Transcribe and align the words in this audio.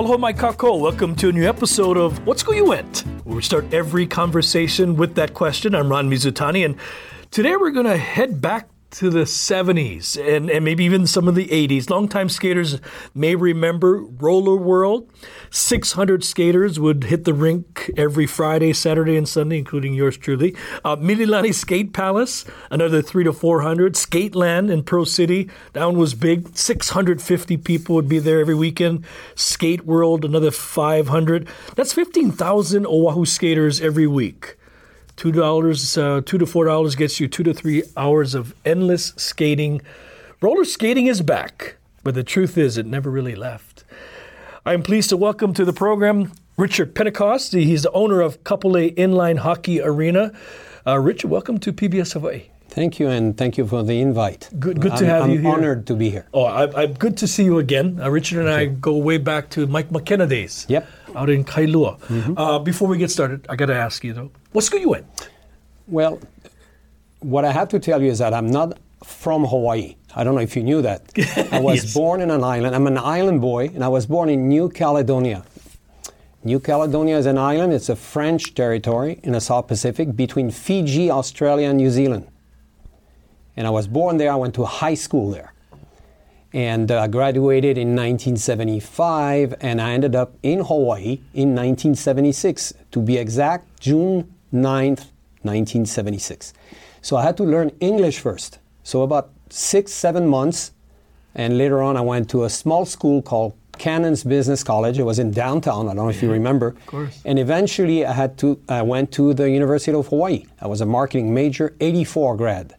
Aloha, 0.00 0.16
my 0.16 0.32
kako. 0.32 0.80
Welcome 0.80 1.14
to 1.16 1.28
a 1.28 1.32
new 1.32 1.46
episode 1.46 1.98
of 1.98 2.26
What 2.26 2.38
School 2.38 2.54
You 2.54 2.64
Went, 2.64 3.04
we 3.26 3.42
start 3.42 3.66
every 3.70 4.06
conversation 4.06 4.96
with 4.96 5.14
that 5.16 5.34
question. 5.34 5.74
I'm 5.74 5.90
Ron 5.90 6.08
Mizutani, 6.08 6.64
and 6.64 6.76
today 7.30 7.54
we're 7.54 7.70
going 7.70 7.84
to 7.84 7.98
head 7.98 8.40
back 8.40 8.69
to 8.90 9.08
the 9.08 9.20
70s 9.20 10.16
and, 10.16 10.50
and 10.50 10.64
maybe 10.64 10.84
even 10.84 11.06
some 11.06 11.28
of 11.28 11.34
the 11.34 11.46
80s. 11.46 11.88
Longtime 11.90 12.28
skaters 12.28 12.80
may 13.14 13.34
remember 13.34 14.02
Roller 14.02 14.56
World. 14.56 15.08
600 15.50 16.24
skaters 16.24 16.80
would 16.80 17.04
hit 17.04 17.24
the 17.24 17.34
rink 17.34 17.90
every 17.96 18.26
Friday, 18.26 18.72
Saturday, 18.72 19.16
and 19.16 19.28
Sunday, 19.28 19.58
including 19.58 19.94
yours 19.94 20.16
truly. 20.16 20.56
Uh, 20.84 20.96
Mililani 20.96 21.54
Skate 21.54 21.92
Palace, 21.92 22.44
another 22.70 23.00
three 23.02 23.24
to 23.24 23.32
400. 23.32 23.94
Skateland 23.94 24.70
in 24.70 24.82
Pearl 24.82 25.04
City, 25.04 25.48
that 25.72 25.84
one 25.84 25.98
was 25.98 26.14
big. 26.14 26.56
650 26.56 27.56
people 27.58 27.94
would 27.94 28.08
be 28.08 28.18
there 28.18 28.40
every 28.40 28.54
weekend. 28.54 29.04
Skate 29.34 29.84
World, 29.86 30.24
another 30.24 30.50
500. 30.50 31.48
That's 31.76 31.92
15,000 31.92 32.86
Oahu 32.86 33.24
skaters 33.24 33.80
every 33.80 34.06
week. 34.06 34.56
Two 35.20 35.32
dollars, 35.32 35.98
uh, 35.98 36.22
two 36.24 36.38
to 36.38 36.46
four 36.46 36.64
dollars 36.64 36.94
gets 36.96 37.20
you 37.20 37.28
two 37.28 37.42
to 37.42 37.52
three 37.52 37.82
hours 37.94 38.34
of 38.34 38.54
endless 38.64 39.12
skating. 39.18 39.82
Roller 40.40 40.64
skating 40.64 41.08
is 41.08 41.20
back, 41.20 41.76
but 42.02 42.14
the 42.14 42.24
truth 42.24 42.56
is, 42.56 42.78
it 42.78 42.86
never 42.86 43.10
really 43.10 43.34
left. 43.34 43.84
I'm 44.64 44.82
pleased 44.82 45.10
to 45.10 45.18
welcome 45.18 45.52
to 45.52 45.66
the 45.66 45.74
program 45.74 46.32
Richard 46.56 46.94
Pentecost. 46.94 47.52
He's 47.52 47.82
the 47.82 47.92
owner 47.92 48.22
of 48.22 48.42
Kapolei 48.44 48.94
Inline 48.94 49.36
Hockey 49.36 49.82
Arena. 49.82 50.32
Uh, 50.86 50.98
Richard, 50.98 51.30
welcome 51.30 51.58
to 51.58 51.70
PBS 51.70 52.14
Hawaii. 52.14 52.44
Thank 52.70 52.98
you, 52.98 53.08
and 53.08 53.36
thank 53.36 53.58
you 53.58 53.66
for 53.66 53.82
the 53.82 54.00
invite. 54.00 54.48
Good, 54.58 54.80
good 54.80 54.92
I'm, 54.92 54.98
to 55.00 55.04
have 55.04 55.18
you. 55.18 55.24
I'm 55.24 55.30
you 55.32 55.40
here. 55.40 55.50
honored 55.50 55.86
to 55.88 55.96
be 55.96 56.08
here. 56.08 56.28
Oh, 56.32 56.44
I, 56.44 56.82
I'm 56.82 56.94
good 56.94 57.18
to 57.18 57.26
see 57.26 57.44
you 57.44 57.58
again. 57.58 58.00
Uh, 58.00 58.08
Richard 58.08 58.38
and 58.38 58.48
I 58.48 58.66
go 58.66 58.96
way 58.96 59.18
back 59.18 59.50
to 59.50 59.66
Mike 59.66 59.90
McKenna 59.90 60.26
days. 60.26 60.64
Yep. 60.70 60.88
Out 61.16 61.30
in 61.30 61.44
Kailua. 61.44 61.98
Uh, 62.36 62.58
before 62.58 62.88
we 62.88 62.98
get 62.98 63.10
started, 63.10 63.46
I 63.48 63.56
got 63.56 63.66
to 63.66 63.74
ask 63.74 64.04
you 64.04 64.12
though, 64.12 64.30
what 64.52 64.62
school 64.64 64.80
you 64.80 64.94
in? 64.94 65.04
Well, 65.86 66.20
what 67.20 67.44
I 67.44 67.52
have 67.52 67.68
to 67.70 67.78
tell 67.78 68.02
you 68.02 68.10
is 68.10 68.18
that 68.18 68.32
I'm 68.32 68.50
not 68.50 68.78
from 69.04 69.44
Hawaii. 69.44 69.96
I 70.14 70.24
don't 70.24 70.34
know 70.34 70.40
if 70.40 70.56
you 70.56 70.62
knew 70.62 70.82
that. 70.82 71.02
I 71.52 71.60
was 71.60 71.84
Yes. 71.84 71.94
born 71.94 72.20
in 72.20 72.30
an 72.30 72.42
island. 72.44 72.74
I'm 72.74 72.86
an 72.86 72.98
island 72.98 73.40
boy, 73.40 73.70
and 73.74 73.82
I 73.84 73.88
was 73.88 74.06
born 74.06 74.28
in 74.28 74.48
New 74.48 74.68
Caledonia. 74.68 75.44
New 76.42 76.58
Caledonia 76.60 77.18
is 77.18 77.26
an 77.26 77.36
island. 77.38 77.72
It's 77.72 77.88
a 77.90 77.96
French 77.96 78.54
territory 78.54 79.20
in 79.22 79.32
the 79.32 79.40
South 79.40 79.66
Pacific 79.68 80.16
between 80.16 80.50
Fiji, 80.50 81.10
Australia, 81.10 81.68
and 81.68 81.76
New 81.76 81.90
Zealand. 81.90 82.26
And 83.56 83.66
I 83.66 83.70
was 83.70 83.86
born 83.86 84.16
there. 84.16 84.32
I 84.32 84.36
went 84.36 84.54
to 84.54 84.64
high 84.64 84.94
school 84.94 85.30
there. 85.30 85.52
And 86.52 86.90
uh, 86.90 87.02
I 87.02 87.06
graduated 87.06 87.78
in 87.78 87.90
1975, 87.90 89.54
and 89.60 89.80
I 89.80 89.92
ended 89.92 90.16
up 90.16 90.36
in 90.42 90.60
Hawaii 90.60 91.20
in 91.32 91.54
1976. 91.54 92.74
To 92.90 93.00
be 93.00 93.18
exact, 93.18 93.80
June 93.80 94.34
9th, 94.52 95.06
1976. 95.42 96.52
So 97.02 97.16
I 97.16 97.22
had 97.22 97.36
to 97.36 97.44
learn 97.44 97.70
English 97.80 98.18
first. 98.18 98.58
So 98.82 99.02
about 99.02 99.30
six, 99.48 99.92
seven 99.92 100.26
months, 100.26 100.72
and 101.34 101.56
later 101.56 101.82
on 101.82 101.96
I 101.96 102.00
went 102.00 102.28
to 102.30 102.44
a 102.44 102.50
small 102.50 102.84
school 102.84 103.22
called 103.22 103.54
Cannon's 103.78 104.24
Business 104.24 104.62
College. 104.62 104.98
It 104.98 105.04
was 105.04 105.18
in 105.18 105.30
downtown. 105.30 105.88
I 105.88 105.94
don't 105.94 106.04
know 106.04 106.10
if 106.10 106.22
you 106.22 106.30
remember. 106.30 106.68
Of 106.68 106.86
course. 106.86 107.22
And 107.24 107.38
eventually 107.38 108.04
I 108.04 108.12
had 108.12 108.36
to. 108.38 108.60
I 108.68 108.82
went 108.82 109.12
to 109.12 109.32
the 109.32 109.48
University 109.48 109.96
of 109.96 110.08
Hawaii. 110.08 110.44
I 110.60 110.66
was 110.66 110.80
a 110.80 110.86
marketing 110.86 111.32
major, 111.32 111.74
84 111.80 112.36
grad. 112.36 112.76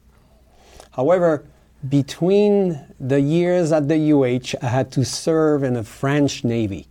However, 0.92 1.46
between 1.90 2.80
the 3.00 3.19
years 3.19 3.72
at 3.72 3.88
the 3.88 4.12
UH, 4.12 4.56
I 4.62 4.69
had 4.69 4.92
to 4.94 5.06
serve 5.06 5.64
in 5.64 5.74
the 5.74 5.84
French 5.84 6.44
Navy. 6.44 6.88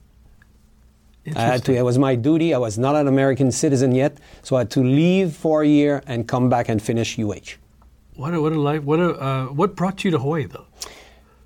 I 1.37 1.43
had 1.43 1.65
to, 1.67 1.77
it 1.77 1.83
was 1.83 1.99
my 1.99 2.15
duty. 2.15 2.55
I 2.55 2.59
was 2.59 2.79
not 2.79 2.97
an 2.97 3.07
American 3.07 3.53
citizen 3.53 3.95
yet, 3.95 4.19
so 4.43 4.57
I 4.57 4.61
had 4.61 4.71
to 4.73 4.81
leave 4.81 5.33
for 5.35 5.63
a 5.63 5.67
year 5.67 6.03
and 6.07 6.27
come 6.27 6.49
back 6.49 6.69
and 6.69 6.83
finish 6.83 7.19
UH. 7.19 7.57
What 8.17 8.35
a, 8.35 8.41
what 8.41 8.53
a 8.53 8.61
life! 8.61 8.83
What 8.83 9.01
a 9.01 9.11
uh, 9.13 9.47
what 9.47 9.77
brought 9.77 10.05
you 10.05 10.11
to 10.11 10.19
Hawaii 10.19 10.47
though? 10.47 10.67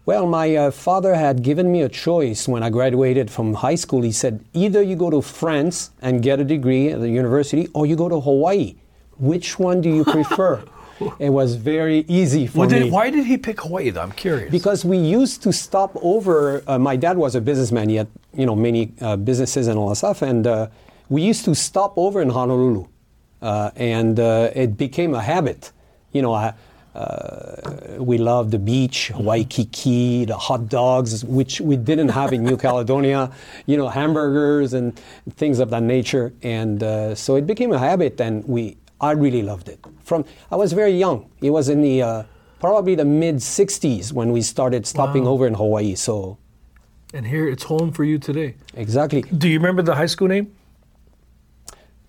Well, 0.07 0.27
my 0.27 0.55
uh, 0.55 0.71
father 0.71 1.15
had 1.15 1.43
given 1.43 1.73
me 1.73 1.83
a 1.83 1.89
choice 1.89 2.47
when 2.47 2.63
I 2.63 2.69
graduated 2.69 3.31
from 3.31 3.55
high 3.55 3.75
school. 3.75 4.03
He 4.03 4.13
said, 4.13 4.45
either 4.53 4.83
you 4.83 4.97
go 4.97 5.09
to 5.09 5.23
France 5.23 5.93
and 6.03 6.23
get 6.23 6.41
a 6.41 6.45
degree 6.45 6.91
at 6.91 7.01
the 7.01 7.09
university, 7.09 7.69
or 7.73 7.87
you 7.87 7.97
go 7.97 8.11
to 8.11 8.21
Hawaii. 8.21 8.75
Which 9.19 9.59
one 9.59 9.81
do 9.81 9.89
you 9.89 10.05
prefer? 10.17 10.63
it 11.19 11.31
was 11.31 11.55
very 11.55 12.05
easy 12.09 12.47
for 12.47 12.67
me. 12.67 12.91
why 12.91 13.11
did 13.11 13.27
he 13.27 13.37
pick 13.37 13.61
Hawaii 13.61 13.91
though? 13.91 14.03
I'm 14.03 14.13
curious. 14.13 14.51
Because 14.51 14.85
we 14.85 14.99
used 14.99 15.43
to 15.43 15.53
stop 15.53 15.93
over. 16.03 16.63
Uh, 16.67 16.79
my 16.79 16.97
dad 16.97 17.17
was 17.17 17.35
a 17.35 17.41
businessman. 17.41 17.89
He 17.89 17.97
had, 17.97 18.09
you 18.35 18.47
know, 18.47 18.57
many 18.57 18.93
uh, 19.01 19.17
businesses 19.17 19.67
and 19.67 19.79
all 19.79 19.89
that 19.91 19.97
stuff. 19.97 20.23
And 20.23 20.47
uh, 20.47 20.69
we 21.09 21.23
used 21.23 21.45
to 21.45 21.55
stop 21.55 21.95
over 21.97 22.23
in 22.23 22.31
Honolulu, 22.31 22.87
uh, 23.43 23.71
and 23.77 24.19
uh, 24.19 24.51
it 24.55 24.77
became 24.77 25.15
a 25.15 25.23
habit. 25.23 25.73
You 26.13 26.23
know, 26.23 26.33
I, 26.33 26.55
uh, 26.95 27.97
we 27.99 28.19
loved 28.19 28.53
the 28.53 28.59
beach, 28.59 29.11
Waikiki, 29.15 30.25
the 30.25 30.37
hot 30.37 30.69
dogs, 30.69 31.25
which 31.25 31.61
we 31.61 31.77
didn't 31.77 32.11
have 32.11 32.33
in 32.33 32.45
New 32.45 32.57
Caledonia. 32.57 33.33
You 33.67 33.77
know, 33.77 33.89
hamburgers 33.89 34.75
and 34.75 34.95
things 35.37 35.59
of 35.59 35.71
that 35.71 35.83
nature. 35.83 36.33
And 36.43 36.83
uh, 36.83 37.15
so 37.15 37.37
it 37.37 37.47
became 37.47 37.73
a 37.73 37.79
habit, 37.79 38.21
and 38.21 38.47
we. 38.47 38.77
I 39.05 39.13
really 39.13 39.43
loved 39.43 39.69
it. 39.69 39.79
From 40.03 40.25
I 40.51 40.57
was 40.57 40.73
very 40.73 40.97
young. 41.05 41.19
It 41.41 41.51
was 41.51 41.69
in 41.69 41.83
the 41.83 42.03
uh, 42.03 42.23
probably 42.61 42.95
the 42.95 43.05
mid 43.05 43.37
60s 43.37 44.13
when 44.13 44.33
we 44.33 44.41
started 44.43 44.87
stopping 44.87 45.25
Wow. 45.25 45.33
over 45.33 45.47
in 45.47 45.55
Hawaii. 45.55 45.95
So, 45.95 46.39
and 47.13 47.27
here 47.27 47.47
it's 47.53 47.65
home 47.65 47.93
for 47.93 48.05
you 48.05 48.19
today. 48.19 48.55
exactly. 48.75 49.23
Do 49.23 49.49
you 49.49 49.59
remember 49.59 49.83
the 49.83 49.95
high 49.95 50.07
school 50.15 50.29
name? 50.29 50.47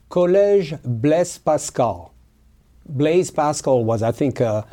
Collège 0.09 0.79
Blaise 0.84 1.38
Pascal. 1.38 2.11
Blaise 2.88 3.31
Pascal 3.31 3.84
was, 3.84 4.01
I 4.03 4.11
think, 4.11 4.39
a, 4.39 4.66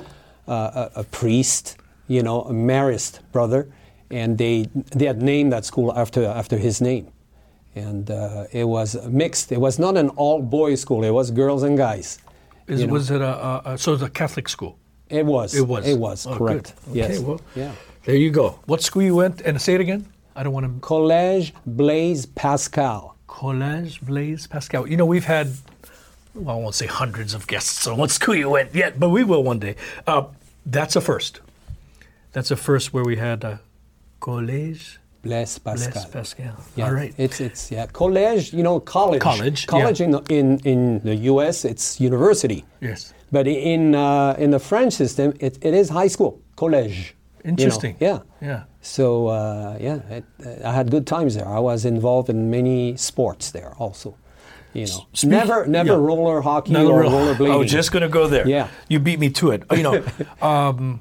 a, 0.47 0.53
a- 0.53 0.91
a 0.97 1.05
priest, 1.05 1.77
you 2.09 2.23
know, 2.23 2.43
a 2.43 2.53
Marist 2.53 3.21
brother, 3.33 3.67
and 4.11 4.37
they, 4.39 4.67
they 4.95 5.07
had 5.07 5.23
named 5.23 5.53
that 5.53 5.65
school 5.65 5.93
after, 5.97 6.25
after 6.27 6.59
his 6.59 6.81
name. 6.81 7.07
And 7.75 8.11
uh, 8.11 8.45
it 8.53 8.65
was 8.65 8.95
mixed. 9.09 9.51
It 9.53 9.61
was 9.61 9.79
not 9.79 9.97
an 9.97 10.11
all 10.11 10.43
boys 10.43 10.81
school, 10.81 11.05
it 11.05 11.11
was 11.11 11.31
girls 11.31 11.63
and 11.63 11.77
guys. 11.77 12.19
Is, 12.69 12.81
you 12.81 12.87
know. 12.87 12.93
was 12.93 13.11
it 13.11 13.21
a, 13.21 13.25
a, 13.47 13.63
a 13.73 13.79
so 13.79 13.95
it's 13.95 14.03
a 14.03 14.11
Catholic 14.11 14.49
school? 14.49 14.79
It 15.09 15.27
was. 15.27 15.55
It 15.55 15.67
was. 15.67 15.87
It 15.87 15.99
was, 15.99 16.27
Oh, 16.27 16.37
correct. 16.37 16.75
good. 16.87 16.97
Yes. 16.97 17.11
Okay, 17.19 17.25
well, 17.25 17.41
yeah. 17.55 17.73
There 18.05 18.17
you 18.17 18.31
go. 18.31 18.59
What 18.67 18.83
school 18.83 19.03
you 19.03 19.15
went? 19.17 19.41
And 19.43 19.61
say 19.61 19.75
it 19.75 19.81
again. 19.81 20.07
I 20.35 20.43
don't 20.43 20.53
want 20.53 20.67
to. 20.67 20.87
Collège 20.87 21.53
Blaise 21.67 22.25
Pascal. 22.27 23.17
Collège 23.29 24.01
Blaise 24.01 24.47
Pascal. 24.47 24.87
You 24.89 24.97
know, 24.97 25.05
we've 25.07 25.25
had, 25.27 25.49
well, 26.35 26.57
I 26.57 26.61
won't 26.61 26.75
say 26.75 26.87
hundreds 26.87 27.35
of 27.35 27.47
guests 27.47 27.87
on 27.87 27.97
what 27.99 28.11
school 28.11 28.35
you 28.35 28.49
went 28.51 28.75
yet, 28.75 28.99
but 28.99 29.11
we 29.11 29.23
will 29.25 29.43
one 29.43 29.59
day. 29.59 29.77
Uh, 30.07 30.25
that's 30.65 30.97
a 30.97 31.01
first. 31.01 31.41
That's 32.33 32.51
a 32.51 32.57
first 32.57 32.93
where 32.95 33.05
we 33.05 33.17
had 33.17 33.45
a 33.45 33.61
Collège 34.21 34.97
Blaise 35.23 35.59
Pascal. 35.59 35.93
Blaise 35.93 36.07
Pascal. 36.07 36.57
Yeah, 36.77 36.87
All 36.87 36.93
right. 36.93 37.15
It's 37.17 37.41
it's 37.41 37.71
yeah 37.71 37.87
college. 37.87 38.53
You 38.53 38.63
know 38.63 38.81
college. 38.81 39.21
College, 39.21 39.67
College 39.67 40.01
yeah. 40.01 40.07
in 40.07 40.11
the, 40.13 40.23
in 40.29 40.59
in 40.65 41.01
the 41.01 41.15
U.S. 41.33 41.65
It's 41.65 42.01
university, 42.01 42.65
yes. 42.81 43.15
but 43.31 43.47
in 43.47 43.95
uh, 43.95 44.35
in 44.39 44.51
the 44.51 44.59
French 44.59 44.95
system 44.95 45.33
it, 45.39 45.59
it 45.63 45.75
is 45.75 45.89
high 45.89 46.09
school 46.09 46.41
college. 46.57 47.15
you 47.45 47.51
know. 47.51 47.51
Interesting. 47.51 47.97
Yeah. 48.01 48.21
Yeah. 48.41 48.65
So 48.81 49.29
uh, 49.29 49.79
yeah, 49.81 49.97
it, 50.11 50.25
uh, 50.45 50.69
I 50.69 50.73
had 50.73 50.91
good 50.91 51.07
times 51.07 51.35
there. 51.37 51.47
I 51.47 51.61
was 51.61 51.85
involved 51.85 52.29
in 52.29 52.51
many 52.51 52.97
sports 52.97 53.53
there 53.53 53.75
also. 53.79 54.17
You 54.75 54.87
know, 54.87 55.07
never 55.25 55.67
never 55.67 55.91
yeah. 55.91 56.09
roller 56.09 56.41
hockey 56.41 56.75
Another 56.75 56.93
or 56.93 57.03
roll- 57.03 57.13
roller 57.13 57.35
blading. 57.35 57.53
I 57.53 57.57
was 57.57 57.71
just 57.71 57.93
going 57.93 58.03
to 58.03 58.09
go 58.09 58.27
there. 58.27 58.49
Yeah. 58.49 58.69
You 58.89 58.99
beat 58.99 59.21
me 59.21 59.29
to 59.31 59.51
it. 59.51 59.65
You 59.71 59.83
know, 59.83 60.05
um, 60.43 61.01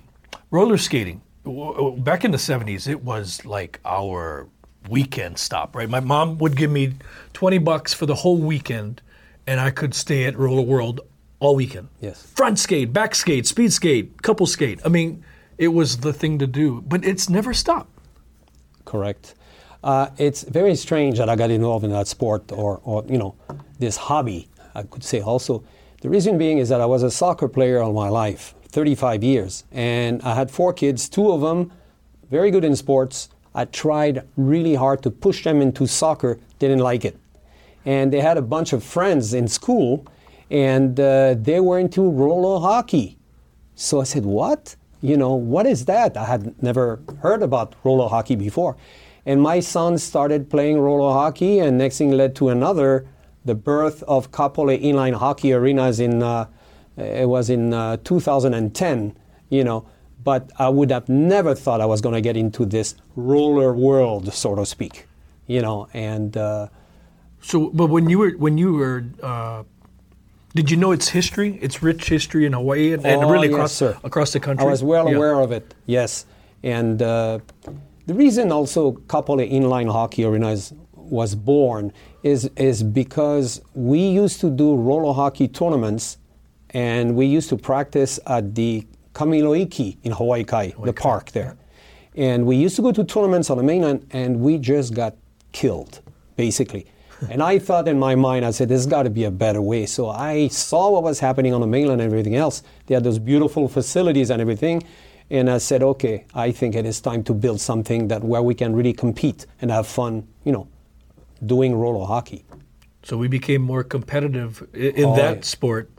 roller 0.52 0.78
skating. 0.78 1.22
Back 1.44 2.24
in 2.24 2.32
the 2.32 2.38
70s, 2.38 2.88
it 2.88 3.04
was 3.04 3.46
like 3.46 3.80
our 3.84 4.48
weekend 4.90 5.38
stop, 5.38 5.76
right? 5.76 5.90
My 5.90 6.00
mom 6.00 6.38
would 6.38 6.56
give 6.56 6.72
me 6.72 6.94
20 7.34 7.58
bucks 7.60 7.94
for 7.94 8.06
the 8.06 8.16
whole 8.16 8.38
weekend, 8.38 9.02
and 9.48 9.60
I 9.60 9.72
could 9.72 9.94
stay 9.94 10.26
at 10.26 10.38
Roller 10.38 10.62
World 10.62 11.02
all 11.40 11.56
weekend. 11.56 11.90
Yes. 12.00 12.24
Front 12.24 12.60
skate, 12.60 12.94
back 12.94 13.16
skate, 13.16 13.48
speed 13.48 13.74
skate, 13.74 14.22
couple 14.22 14.46
skate. 14.46 14.80
I 14.86 14.90
mean, 14.90 15.24
it 15.58 15.70
was 15.70 15.98
the 15.98 16.14
thing 16.14 16.40
to 16.40 16.48
do, 16.48 16.82
but 16.82 17.04
it's 17.04 17.30
never 17.30 17.54
stopped. 17.54 17.90
Correct. 18.86 19.36
Uh, 19.84 20.10
it's 20.18 20.44
very 20.44 20.76
strange 20.76 21.18
that 21.18 21.30
I 21.30 21.36
got 21.36 21.50
involved 21.50 21.84
in 21.84 21.92
that 21.92 22.08
sport 22.08 22.52
or, 22.52 22.80
or 22.84 23.04
you 23.08 23.18
know, 23.18 23.36
this 23.80 23.98
hobby. 23.98 24.48
I 24.76 24.84
could 24.84 25.04
say 25.04 25.22
also. 25.22 25.64
The 26.02 26.10
reason 26.10 26.38
being 26.38 26.58
is 26.58 26.70
that 26.70 26.82
I 26.82 26.86
was 26.86 27.04
a 27.04 27.12
soccer 27.12 27.48
player 27.48 27.80
all 27.80 27.94
my 27.94 28.10
life, 28.10 28.56
35 28.72 29.24
years, 29.24 29.64
and 29.72 30.22
I 30.22 30.36
had 30.36 30.50
four 30.52 30.74
kids, 30.74 31.10
two 31.10 31.32
of 31.32 31.42
them 31.42 31.72
very 32.32 32.50
good 32.50 32.64
in 32.64 32.76
sports. 32.78 33.30
I 33.54 33.66
tried 33.66 34.26
really 34.38 34.76
hard 34.76 35.04
to 35.04 35.12
push 35.12 35.44
them 35.44 35.62
into 35.62 35.86
soccer, 35.86 36.40
didn't 36.60 36.80
like 36.80 37.04
it. 37.04 37.18
And 37.86 38.14
they 38.14 38.22
had 38.22 38.38
a 38.38 38.42
bunch 38.42 38.72
of 38.72 38.84
friends 38.84 39.34
in 39.34 39.50
school, 39.50 40.08
and 40.50 40.98
uh, 41.00 41.36
they 41.38 41.60
were 41.60 41.78
into 41.78 42.10
roller 42.10 42.62
hockey. 42.62 43.18
So 43.76 44.00
I 44.00 44.06
said, 44.06 44.26
What? 44.26 44.78
You 45.02 45.18
know, 45.18 45.34
what 45.34 45.66
is 45.66 45.86
that? 45.86 46.16
I 46.16 46.26
had 46.26 46.62
never 46.64 47.02
heard 47.22 47.42
about 47.42 47.76
roller 47.84 48.08
hockey 48.08 48.36
before. 48.36 48.78
And 49.26 49.42
my 49.42 49.60
son 49.60 49.98
started 49.98 50.50
playing 50.50 50.80
roller 50.80 51.12
hockey, 51.12 51.60
and 51.60 51.78
next 51.78 51.98
thing 51.98 52.12
led 52.12 52.36
to 52.36 52.50
another, 52.50 53.08
the 53.44 53.56
birth 53.56 54.04
of 54.04 54.32
Kapolei 54.32 54.82
Inline 54.82 55.16
Hockey 55.16 55.54
Arenas 55.54 56.00
in, 56.00 56.22
uh, 56.24 56.46
it 56.98 57.28
was 57.28 57.50
in 57.50 57.74
uh, 57.74 57.98
2010, 58.04 59.16
you 59.50 59.64
know. 59.64 59.86
But 60.24 60.52
I 60.60 60.70
would 60.70 60.92
have 60.92 61.10
never 61.10 61.56
thought 61.56 61.82
I 61.82 61.86
was 61.88 62.00
going 62.02 62.14
to 62.14 62.22
get 62.22 62.38
into 62.38 62.66
this 62.66 62.96
roller 63.16 63.74
world, 63.74 64.32
so 64.34 64.54
to 64.56 64.66
speak, 64.66 65.08
you 65.48 65.62
know. 65.62 65.88
And 65.94 66.38
uh, 66.38 66.68
so, 67.42 67.70
but 67.74 67.88
when 67.88 68.08
you 68.10 68.20
were 68.20 68.32
when 68.32 68.58
you 68.58 68.74
were 68.74 69.04
uh, 69.24 69.64
did 70.54 70.70
you 70.70 70.78
know 70.78 70.92
its 70.92 71.08
history, 71.10 71.58
its 71.62 71.82
rich 71.82 72.08
history 72.10 72.46
in 72.46 72.54
Hawaii 72.54 72.94
and, 72.94 73.04
and 73.06 73.24
Oh, 73.24 73.32
really 73.32 73.48
across 73.48 73.72
sir. 73.72 73.98
across 74.04 74.32
the 74.34 74.40
country? 74.40 74.66
I 74.68 74.70
was 74.70 74.84
well 74.84 75.10
Yeah. 75.10 75.16
aware 75.18 75.40
of 75.40 75.52
it, 75.52 75.74
yes. 75.88 76.26
And 76.62 77.02
uh, 77.02 77.40
the 78.06 78.14
reason 78.14 78.52
also 78.52 78.92
Kapolei 79.08 79.52
Inline 79.52 79.92
Hockey 79.92 80.24
Arenas 80.24 80.72
was 80.94 81.34
born 81.34 81.92
is, 82.22 82.46
is 82.58 82.84
because 82.84 83.60
we 83.74 84.00
used 84.08 84.40
to 84.42 84.50
do 84.52 84.76
roller 84.76 85.14
hockey 85.14 85.48
tournaments 85.48 86.18
and 86.72 87.16
we 87.16 87.26
used 87.26 87.50
to 87.50 87.58
practice 87.58 88.20
at 88.28 88.56
the 88.56 88.86
Kamiloiki 89.14 89.98
in 90.04 90.12
Hawaii 90.14 90.44
Kai, 90.44 90.74
the 90.84 90.94
park 90.94 91.32
there. 91.32 91.58
And 92.16 92.46
we 92.46 92.56
used 92.56 92.76
to 92.78 92.82
go 92.82 92.92
to 92.92 93.04
tournaments 93.04 93.50
on 93.50 93.58
the 93.58 93.64
mainland 93.64 94.06
and 94.12 94.40
we 94.42 94.58
just 94.58 94.94
got 94.94 95.16
killed, 95.52 96.02
basically. 96.36 96.86
and 97.30 97.44
I 97.44 97.60
thought 97.60 97.88
in 97.88 98.00
my 98.00 98.16
mind, 98.16 98.46
I 98.46 98.52
said, 98.52 98.70
there's 98.70 98.88
got 98.88 99.04
to 99.04 99.10
be 99.10 99.26
a 99.26 99.32
better 99.32 99.62
way. 99.62 99.86
So 99.86 100.10
I 100.10 100.48
saw 100.48 100.90
what 100.92 101.04
was 101.04 101.20
happening 101.20 101.54
on 101.54 101.62
the 101.62 101.68
mainland 101.68 102.02
and 102.02 102.10
everything 102.12 102.36
else. 102.36 102.64
They 102.88 102.96
had 102.96 103.04
those 103.04 103.20
beautiful 103.20 103.68
facilities 103.68 104.30
and 104.30 104.42
everything. 104.42 104.84
And 105.30 105.50
I 105.50 105.60
said, 105.60 105.84
okay, 105.84 106.26
I 106.34 106.52
think 106.52 106.76
it 106.76 106.86
is 106.86 107.00
time 107.00 107.24
to 107.26 107.34
build 107.34 107.62
something 107.62 108.08
that 108.10 108.24
where 108.24 108.42
we 108.42 108.54
can 108.56 108.76
really 108.76 108.92
compete 108.94 109.46
and 109.62 109.72
have 109.72 109.88
fun, 109.88 110.28
you 110.44 110.52
know, 110.52 110.68
doing 111.46 111.76
roller 111.76 112.06
hockey. 112.06 112.44
So 113.04 113.18
we 113.18 113.28
became 113.28 113.62
more 113.62 113.84
competitive 113.84 114.68
i- 114.74 114.78
in 114.78 115.06
Oh, 115.10 115.16
that 115.16 115.36
yeah. 115.38 115.42
sport, 115.44 115.90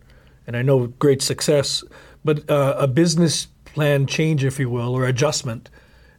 and 0.52 0.58
I 0.58 0.62
know 0.62 0.86
great 0.98 1.22
success. 1.22 1.82
But 2.24 2.48
uh, 2.50 2.74
a 2.78 2.86
business 2.86 3.46
plan 3.64 4.06
change, 4.06 4.44
if 4.44 4.58
you 4.58 4.68
will, 4.68 4.94
or 4.94 5.06
adjustment 5.06 5.70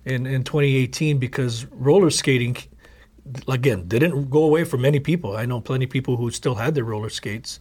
in, 0.05 0.25
in 0.25 0.43
2018 0.43 1.19
because 1.19 1.65
roller 1.71 2.09
skating, 2.09 2.57
again, 3.47 3.87
didn't 3.87 4.29
go 4.29 4.43
away 4.43 4.63
for 4.63 4.77
many 4.77 4.99
people. 4.99 5.37
I 5.37 5.45
know 5.45 5.61
plenty 5.61 5.85
of 5.85 5.91
people 5.91 6.17
who 6.17 6.31
still 6.31 6.55
had 6.55 6.73
their 6.75 6.83
roller 6.83 7.09
skates. 7.09 7.59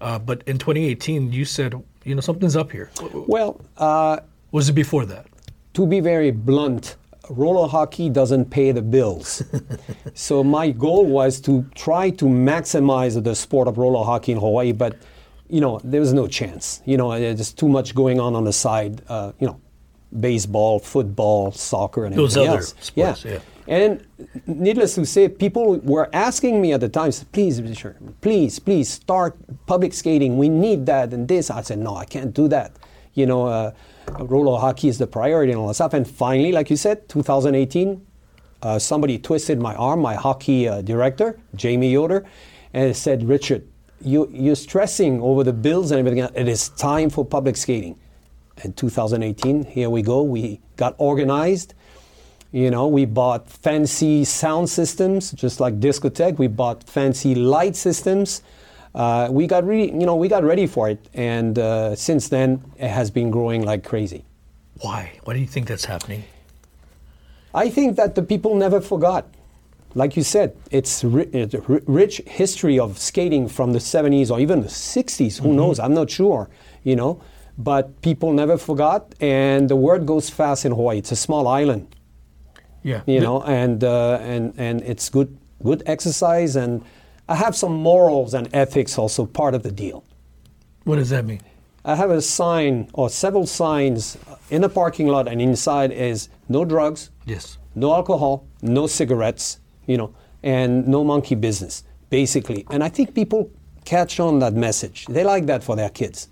Uh, 0.00 0.18
but 0.18 0.42
in 0.46 0.58
2018, 0.58 1.32
you 1.32 1.44
said, 1.44 1.74
you 2.04 2.14
know, 2.14 2.20
something's 2.20 2.56
up 2.56 2.70
here. 2.70 2.90
Well, 3.12 3.60
uh, 3.76 4.18
Was 4.50 4.68
it 4.68 4.74
before 4.74 5.06
that? 5.06 5.26
to 5.74 5.86
be 5.86 6.00
very 6.00 6.32
blunt, 6.32 6.96
roller 7.28 7.68
hockey 7.68 8.08
doesn't 8.08 8.50
pay 8.50 8.72
the 8.72 8.82
bills. 8.82 9.42
so 10.14 10.42
my 10.42 10.70
goal 10.72 11.06
was 11.06 11.40
to 11.42 11.64
try 11.74 12.10
to 12.10 12.24
maximize 12.24 13.22
the 13.22 13.34
sport 13.34 13.68
of 13.68 13.78
roller 13.78 14.04
hockey 14.04 14.32
in 14.32 14.38
Hawaii, 14.38 14.72
but 14.72 14.96
you 15.50 15.60
know 15.60 15.80
there 15.84 16.00
was 16.00 16.12
no 16.12 16.26
chance. 16.26 16.82
You 16.84 16.96
know, 16.96 17.18
there's 17.18 17.52
too 17.52 17.68
much 17.68 17.94
going 17.94 18.20
on 18.20 18.34
on 18.34 18.44
the 18.44 18.52
side. 18.52 19.02
Uh, 19.08 19.32
you 19.38 19.46
know, 19.46 19.60
baseball, 20.18 20.78
football, 20.78 21.52
soccer, 21.52 22.04
and 22.04 22.14
Those 22.14 22.36
everything 22.36 22.50
other 22.50 22.58
else. 22.58 22.74
sports, 22.80 23.24
yeah. 23.24 23.38
And 23.68 24.04
needless 24.46 24.96
to 24.96 25.06
say, 25.06 25.28
people 25.28 25.76
were 25.78 26.08
asking 26.12 26.60
me 26.60 26.72
at 26.72 26.80
the 26.80 26.88
time, 26.88 27.12
please, 27.30 27.62
Richard, 27.62 27.96
please, 28.20 28.58
please 28.58 28.88
start 28.90 29.36
public 29.66 29.92
skating. 29.94 30.36
We 30.38 30.48
need 30.48 30.86
that 30.86 31.12
and 31.12 31.28
this. 31.28 31.50
I 31.50 31.62
said, 31.62 31.78
no, 31.78 31.94
I 31.94 32.04
can't 32.04 32.34
do 32.34 32.48
that. 32.48 32.72
You 33.14 33.26
know, 33.26 33.46
uh, 33.46 33.72
roller 34.18 34.58
hockey 34.58 34.88
is 34.88 34.98
the 34.98 35.06
priority 35.06 35.52
and 35.52 35.60
all 35.60 35.68
that 35.68 35.74
stuff. 35.74 35.94
And 35.94 36.08
finally, 36.08 36.50
like 36.50 36.68
you 36.68 36.76
said, 36.76 37.08
2018, 37.08 38.04
uh, 38.62 38.78
somebody 38.80 39.18
twisted 39.18 39.60
my 39.60 39.76
arm, 39.76 40.00
my 40.00 40.14
hockey 40.16 40.66
uh, 40.66 40.82
director, 40.82 41.38
Jamie 41.54 41.92
Yoder, 41.92 42.26
and 42.74 42.96
said, 42.96 43.28
Richard, 43.28 43.66
you, 44.00 44.28
you're 44.32 44.56
stressing 44.56 45.20
over 45.20 45.44
the 45.44 45.52
bills 45.52 45.90
and 45.90 45.98
everything. 45.98 46.20
else. 46.20 46.32
It 46.34 46.48
is 46.48 46.70
time 46.70 47.10
for 47.10 47.24
public 47.24 47.56
skating. 47.56 47.98
In 48.64 48.72
2018, 48.74 49.64
here 49.64 49.88
we 49.88 50.02
go. 50.02 50.22
We 50.22 50.60
got 50.76 50.94
organized. 50.98 51.74
You 52.52 52.70
know, 52.70 52.88
we 52.88 53.04
bought 53.04 53.48
fancy 53.48 54.24
sound 54.24 54.68
systems, 54.68 55.30
just 55.32 55.60
like 55.60 55.78
discotheque. 55.80 56.38
We 56.38 56.48
bought 56.48 56.84
fancy 56.84 57.34
light 57.34 57.76
systems. 57.76 58.42
Uh, 58.94 59.28
we 59.30 59.46
got 59.46 59.64
really, 59.64 59.92
you 59.92 60.04
know, 60.04 60.16
we 60.16 60.28
got 60.28 60.42
ready 60.42 60.66
for 60.66 60.90
it, 60.90 61.08
and 61.14 61.58
uh, 61.58 61.94
since 61.94 62.28
then 62.28 62.64
it 62.76 62.88
has 62.88 63.10
been 63.10 63.30
growing 63.30 63.62
like 63.62 63.84
crazy. 63.84 64.24
Why? 64.80 65.12
Why 65.24 65.34
do 65.34 65.38
you 65.38 65.46
think 65.46 65.68
that's 65.68 65.84
happening? 65.84 66.24
I 67.54 67.70
think 67.70 67.96
that 67.96 68.16
the 68.16 68.22
people 68.22 68.56
never 68.56 68.80
forgot. 68.80 69.26
Like 69.94 70.16
you 70.16 70.22
said, 70.22 70.56
it's, 70.70 71.02
ri- 71.02 71.30
uh, 71.34 71.58
a 71.58 71.80
rich 71.86 72.22
history 72.26 72.78
of 72.78 72.98
skating 72.98 73.48
from 73.48 73.72
the 73.72 73.80
70s 73.80 74.30
or 74.30 74.38
even 74.38 74.60
the 74.62 74.68
60s. 74.68 75.40
Who 75.40 75.48
mm-hmm. 75.48 75.56
knows? 75.56 75.80
I'm 75.80 75.94
not 75.94 76.10
sure, 76.10 76.48
you 76.84 76.96
know. 76.96 77.20
But 77.58 78.00
people 78.00 78.32
never 78.32 78.56
forgot, 78.56 79.14
and 79.20 79.68
the 79.68 79.76
word 79.76 80.06
goes 80.06 80.30
fast 80.30 80.64
in 80.64 80.72
Hawaii. 80.72 80.98
It's 80.98 81.12
a 81.12 81.16
small 81.16 81.46
island. 81.46 81.94
Yeah. 82.82 83.02
you 83.06 83.20
know, 83.20 83.42
and 83.42 83.84
uh, 83.84 84.18
and 84.22 84.54
and 84.56 84.80
it's 84.82 85.10
good 85.10 85.36
good 85.62 85.82
exercise, 85.84 86.56
and 86.56 86.82
I 87.28 87.34
have 87.34 87.54
some 87.54 87.74
morals 87.74 88.32
and 88.32 88.48
ethics 88.54 88.96
also 88.96 89.26
part 89.26 89.54
of 89.54 89.62
the 89.62 89.70
deal. 89.70 90.02
What 90.84 90.96
does 90.96 91.10
that 91.10 91.26
mean? 91.26 91.42
I 91.84 91.94
have 91.94 92.10
a 92.10 92.22
sign 92.22 92.88
or 92.92 93.10
several 93.10 93.46
signs 93.46 94.16
uh, 94.28 94.36
in 94.50 94.62
the 94.62 94.68
parking 94.68 95.08
lot, 95.08 95.28
and 95.28 95.40
inside 95.40 95.92
is 95.92 96.28
no 96.48 96.64
drugs, 96.64 97.10
Yes. 97.26 97.58
no 97.74 97.92
alcohol, 97.94 98.46
no 98.62 98.86
cigarettes, 98.86 99.60
you 99.86 99.96
know, 99.96 100.14
and 100.42 100.86
no 100.86 101.04
monkey 101.04 101.34
business, 101.34 101.84
basically. 102.08 102.66
And 102.70 102.82
I 102.82 102.88
think 102.88 103.14
people 103.14 103.50
catch 103.84 104.20
on 104.20 104.38
that 104.40 104.54
message. 104.54 105.06
They 105.06 105.24
like 105.24 105.46
that 105.46 105.62
for 105.64 105.76
their 105.76 105.90
kids. 105.90 106.28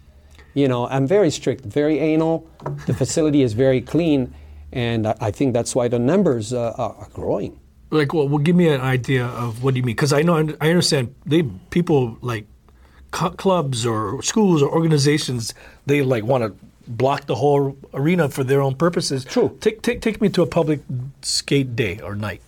You 0.55 0.69
know, 0.69 0.89
I'm 0.89 1.07
very 1.07 1.31
strict, 1.31 1.65
very 1.65 1.99
anal. 1.99 2.49
The 2.87 2.95
facility 2.95 3.43
is 3.43 3.53
very 3.53 3.81
clean, 3.81 4.35
and 4.73 5.07
I, 5.07 5.15
I 5.21 5.31
think 5.31 5.55
that's 5.55 5.75
why 5.75 5.89
the 5.89 5.99
numbers 5.99 6.53
uh, 6.53 6.75
are, 6.77 6.95
are 6.95 7.09
growing. 7.13 7.61
Like, 7.91 8.13
well, 8.13 8.29
well, 8.29 8.39
give 8.39 8.57
me 8.57 8.69
an 8.69 8.81
idea 8.81 9.27
of 9.27 9.63
what 9.63 9.75
do 9.75 9.81
you 9.81 9.85
mean? 9.85 9.97
Because 9.97 10.13
I 10.13 10.23
know 10.23 10.37
I 10.61 10.69
understand 10.69 11.15
they 11.25 11.43
people 11.71 12.19
like 12.21 12.47
cu- 13.13 13.31
clubs 13.31 13.87
or 13.87 14.23
schools 14.23 14.63
or 14.63 14.71
organizations 14.71 15.55
they 15.87 16.03
like 16.03 16.25
want 16.25 16.45
to 16.45 16.55
block 16.87 17.27
the 17.27 17.35
whole 17.35 17.77
arena 17.95 18.29
for 18.29 18.45
their 18.45 18.61
own 18.61 18.75
purposes. 18.75 19.25
True. 19.25 19.57
Take 19.61 19.83
take 19.83 20.01
take 20.03 20.21
me 20.21 20.29
to 20.31 20.43
a 20.43 20.47
public 20.47 20.81
skate 21.23 21.77
day 21.77 22.01
or 22.01 22.15
night. 22.15 22.43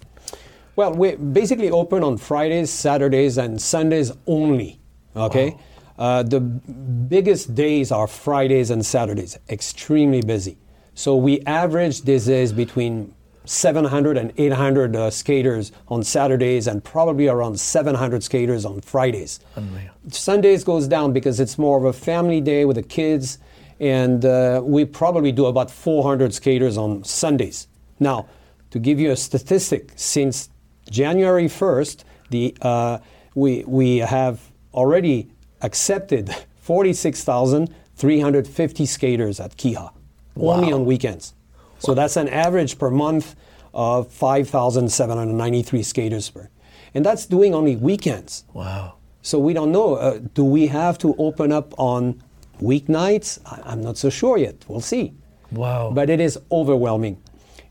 Well, 0.77 0.95
we're 0.95 1.17
basically 1.17 1.71
open 1.71 2.03
on 2.03 2.17
Fridays, 2.17 2.71
Saturdays, 2.71 3.39
and 3.39 3.61
Sundays 3.61 4.13
only. 4.27 4.81
Okay? 5.15 5.57
Uh, 5.99 6.23
the 6.23 6.41
biggest 6.41 7.55
days 7.55 7.93
are 7.93 8.07
Fridays 8.07 8.71
and 8.71 8.85
Saturdays, 8.85 9.39
extremely 9.51 10.23
busy. 10.23 10.57
So 10.95 11.17
we 11.17 11.41
average 11.43 12.03
these 12.03 12.27
days 12.27 12.53
between 12.53 13.15
700 13.45 14.17
and 14.17 14.33
800 14.37 14.97
uh, 14.97 15.11
skaters 15.11 15.73
on 15.89 16.03
Saturdays 16.03 16.67
and 16.67 16.83
probably 16.85 17.29
around 17.29 17.59
700 17.59 18.23
skaters 18.23 18.65
on 18.65 18.81
Fridays. 18.81 19.41
Unreal. 19.57 19.91
Sundays 20.09 20.63
goes 20.63 20.87
down 20.87 21.13
because 21.13 21.41
it's 21.41 21.59
more 21.59 21.77
of 21.77 21.85
a 21.85 21.93
family 21.93 22.41
day 22.41 22.65
with 22.65 22.77
the 22.77 22.83
kids, 22.83 23.39
and 23.79 24.25
uh, 24.25 24.61
we 24.63 24.85
probably 24.85 25.33
do 25.33 25.47
about 25.47 25.71
400 25.71 26.33
skaters 26.33 26.77
on 26.77 27.03
Sundays. 27.03 27.67
Now, 27.99 28.29
to 28.71 28.79
give 28.79 29.01
you 29.01 29.11
a 29.11 29.17
statistic, 29.17 29.93
since 29.97 30.49
January 30.91 31.47
1st, 31.47 32.05
the, 32.31 32.57
uh, 32.63 32.99
we, 33.35 33.65
we 33.67 33.99
have 33.99 34.41
already 34.75 35.31
accepted 35.63 36.35
46,350 36.63 38.87
skaters 38.87 39.41
at 39.41 39.57
Kiha, 39.57 39.93
only 40.37 40.73
on 40.73 40.85
weekends. 40.85 41.35
So 41.79 41.95
that's 41.95 42.17
an 42.17 42.29
average 42.29 42.79
per 42.79 42.91
month 42.91 43.37
of 43.73 44.13
5,793 44.13 45.83
skaters 45.83 46.31
per. 46.31 46.51
And 46.95 47.07
that's 47.07 47.27
doing 47.27 47.55
only 47.55 47.77
weekends. 47.77 48.45
Wow. 48.53 48.95
So 49.23 49.39
we 49.39 49.53
don't 49.53 49.71
know. 49.71 49.95
Uh, 49.95 50.19
do 50.35 50.45
we 50.45 50.67
have 50.67 50.99
to 50.99 51.15
open 51.19 51.53
up 51.53 51.79
on 51.79 52.21
weeknights? 52.61 53.39
I, 53.47 53.63
I'm 53.65 53.83
not 53.83 53.97
so 53.97 54.11
sure 54.11 54.39
yet. 54.39 54.65
We'll 54.67 54.81
see. 54.81 55.15
Wow. 55.53 55.93
But 55.93 56.11
it 56.11 56.21
is 56.21 56.39
overwhelming, 56.51 57.23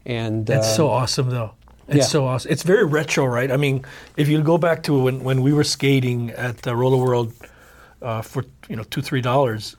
and 0.05 0.45
That's 0.45 0.67
uh, 0.67 0.75
so 0.75 0.89
awesome, 0.89 1.29
though. 1.29 1.53
It's 1.89 1.97
yeah. 1.97 2.03
so 2.03 2.25
awesome. 2.27 2.51
It's 2.51 2.63
very 2.63 2.85
retro, 2.85 3.25
right? 3.25 3.51
I 3.51 3.57
mean, 3.57 3.83
if 4.15 4.27
you 4.27 4.41
go 4.43 4.57
back 4.57 4.83
to 4.83 5.03
when, 5.03 5.23
when 5.23 5.41
we 5.41 5.53
were 5.53 5.63
skating 5.63 6.29
at 6.31 6.57
the 6.61 6.75
Roller 6.75 6.97
World 6.97 7.33
uh, 8.01 8.21
for 8.21 8.45
you 8.67 8.75
know 8.75 8.83
two 8.83 9.01
three 9.01 9.21
dollars, 9.21 9.75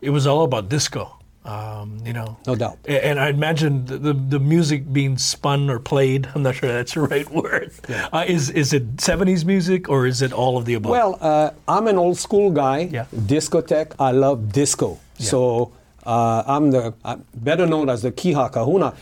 it 0.00 0.10
was 0.10 0.26
all 0.26 0.44
about 0.44 0.68
disco. 0.68 1.18
Um, 1.44 2.00
you 2.06 2.14
know, 2.14 2.38
No 2.46 2.54
doubt. 2.54 2.78
And 2.86 3.20
I 3.20 3.28
imagine 3.28 3.84
the, 3.84 3.98
the 3.98 4.14
the 4.14 4.40
music 4.40 4.90
being 4.90 5.18
spun 5.18 5.68
or 5.68 5.78
played. 5.78 6.26
I'm 6.34 6.42
not 6.42 6.54
sure 6.54 6.72
that's 6.72 6.94
the 6.94 7.00
right 7.12 7.28
word. 7.30 7.72
Uh, 7.90 8.24
is 8.26 8.48
is 8.48 8.72
it 8.72 8.96
70s 8.96 9.44
music 9.44 9.90
or 9.90 10.06
is 10.06 10.22
it 10.22 10.32
all 10.32 10.56
of 10.56 10.64
the 10.64 10.72
above? 10.72 10.90
Well, 10.90 11.18
uh, 11.20 11.50
I'm 11.68 11.86
an 11.88 11.98
old 11.98 12.16
school 12.16 12.50
guy. 12.50 12.88
Yeah. 12.90 13.04
Discotheque. 13.14 13.92
I 13.98 14.12
love 14.12 14.52
disco. 14.52 14.98
So 15.18 15.72
uh, 16.06 16.42
I'm 16.46 16.70
the 16.70 16.94
I'm 17.04 17.24
better 17.34 17.66
known 17.66 17.90
as 17.90 18.00
the 18.00 18.12
Kiha 18.12 18.50
Kahuna. 18.50 18.94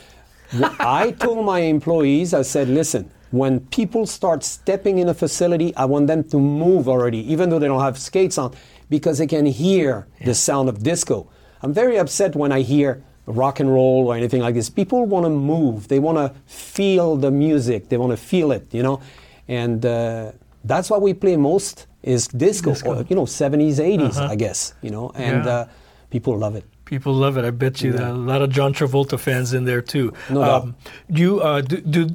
I 0.80 1.12
told 1.12 1.44
my 1.46 1.60
employees, 1.60 2.34
I 2.34 2.42
said, 2.42 2.68
listen, 2.68 3.10
when 3.30 3.60
people 3.60 4.06
start 4.06 4.44
stepping 4.44 4.98
in 4.98 5.08
a 5.08 5.14
facility, 5.14 5.74
I 5.76 5.86
want 5.86 6.06
them 6.06 6.24
to 6.24 6.38
move 6.38 6.88
already, 6.88 7.18
even 7.32 7.48
though 7.48 7.58
they 7.58 7.66
don't 7.68 7.80
have 7.80 7.98
skates 7.98 8.36
on, 8.38 8.54
because 8.90 9.18
they 9.18 9.26
can 9.26 9.46
hear 9.46 10.06
the 10.24 10.34
sound 10.34 10.68
of 10.68 10.82
disco. 10.82 11.28
I'm 11.62 11.72
very 11.72 11.96
upset 11.98 12.34
when 12.36 12.52
I 12.52 12.60
hear 12.60 13.02
rock 13.26 13.60
and 13.60 13.72
roll 13.72 14.08
or 14.08 14.16
anything 14.16 14.42
like 14.42 14.54
this. 14.54 14.68
People 14.68 15.06
want 15.06 15.24
to 15.24 15.30
move. 15.30 15.88
They 15.88 15.98
want 15.98 16.18
to 16.18 16.34
feel 16.46 17.16
the 17.16 17.30
music. 17.30 17.88
They 17.88 17.96
want 17.96 18.10
to 18.10 18.16
feel 18.16 18.52
it, 18.52 18.66
you 18.74 18.82
know. 18.82 19.00
And 19.48 19.86
uh, 19.86 20.32
that's 20.64 20.90
what 20.90 21.00
we 21.00 21.14
play 21.14 21.36
most 21.36 21.86
is 22.02 22.26
disco, 22.28 22.72
Disco. 22.72 22.96
or, 22.96 23.02
you 23.08 23.14
know, 23.16 23.24
70s, 23.24 23.76
80s, 23.78 24.18
I 24.28 24.34
guess, 24.34 24.74
you 24.82 24.90
know. 24.90 25.10
And 25.14 25.44
Yeah. 25.44 25.50
uh, 25.52 25.68
people 26.10 26.36
love 26.36 26.56
it. 26.56 26.64
People 26.92 27.14
love 27.14 27.38
it. 27.38 27.44
I 27.46 27.50
bet 27.50 27.80
you 27.80 27.90
there 27.92 28.04
are 28.04 28.10
a 28.10 28.12
lot 28.12 28.42
of 28.42 28.50
John 28.50 28.74
Travolta 28.74 29.18
fans 29.18 29.54
in 29.54 29.64
there 29.64 29.80
too. 29.80 30.12
No 30.28 30.40
doubt. 30.44 30.74
you 31.08 31.40
uh, 31.40 31.62
do, 31.62 31.80
do. 31.80 32.10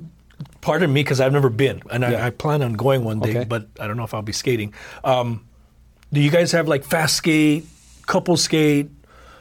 Pardon 0.61 0.93
me, 0.93 1.01
because 1.01 1.19
I've 1.19 1.33
never 1.33 1.49
been, 1.49 1.81
and 1.89 2.03
Yeah. 2.03 2.23
I, 2.23 2.27
I 2.27 2.29
plan 2.29 2.61
on 2.61 2.73
going 2.73 3.03
one 3.03 3.19
day, 3.19 3.31
Okay. 3.31 3.43
but 3.45 3.69
I 3.79 3.87
don't 3.87 3.97
know 3.97 4.03
if 4.03 4.13
I'll 4.13 4.21
be 4.21 4.33
skating. 4.33 4.75
Um, 5.03 5.47
do 6.13 6.21
you 6.21 6.29
guys 6.29 6.51
have 6.51 6.67
like 6.67 6.83
fast 6.83 7.15
skate, 7.15 7.65
couple 8.05 8.37
skate, 8.37 8.91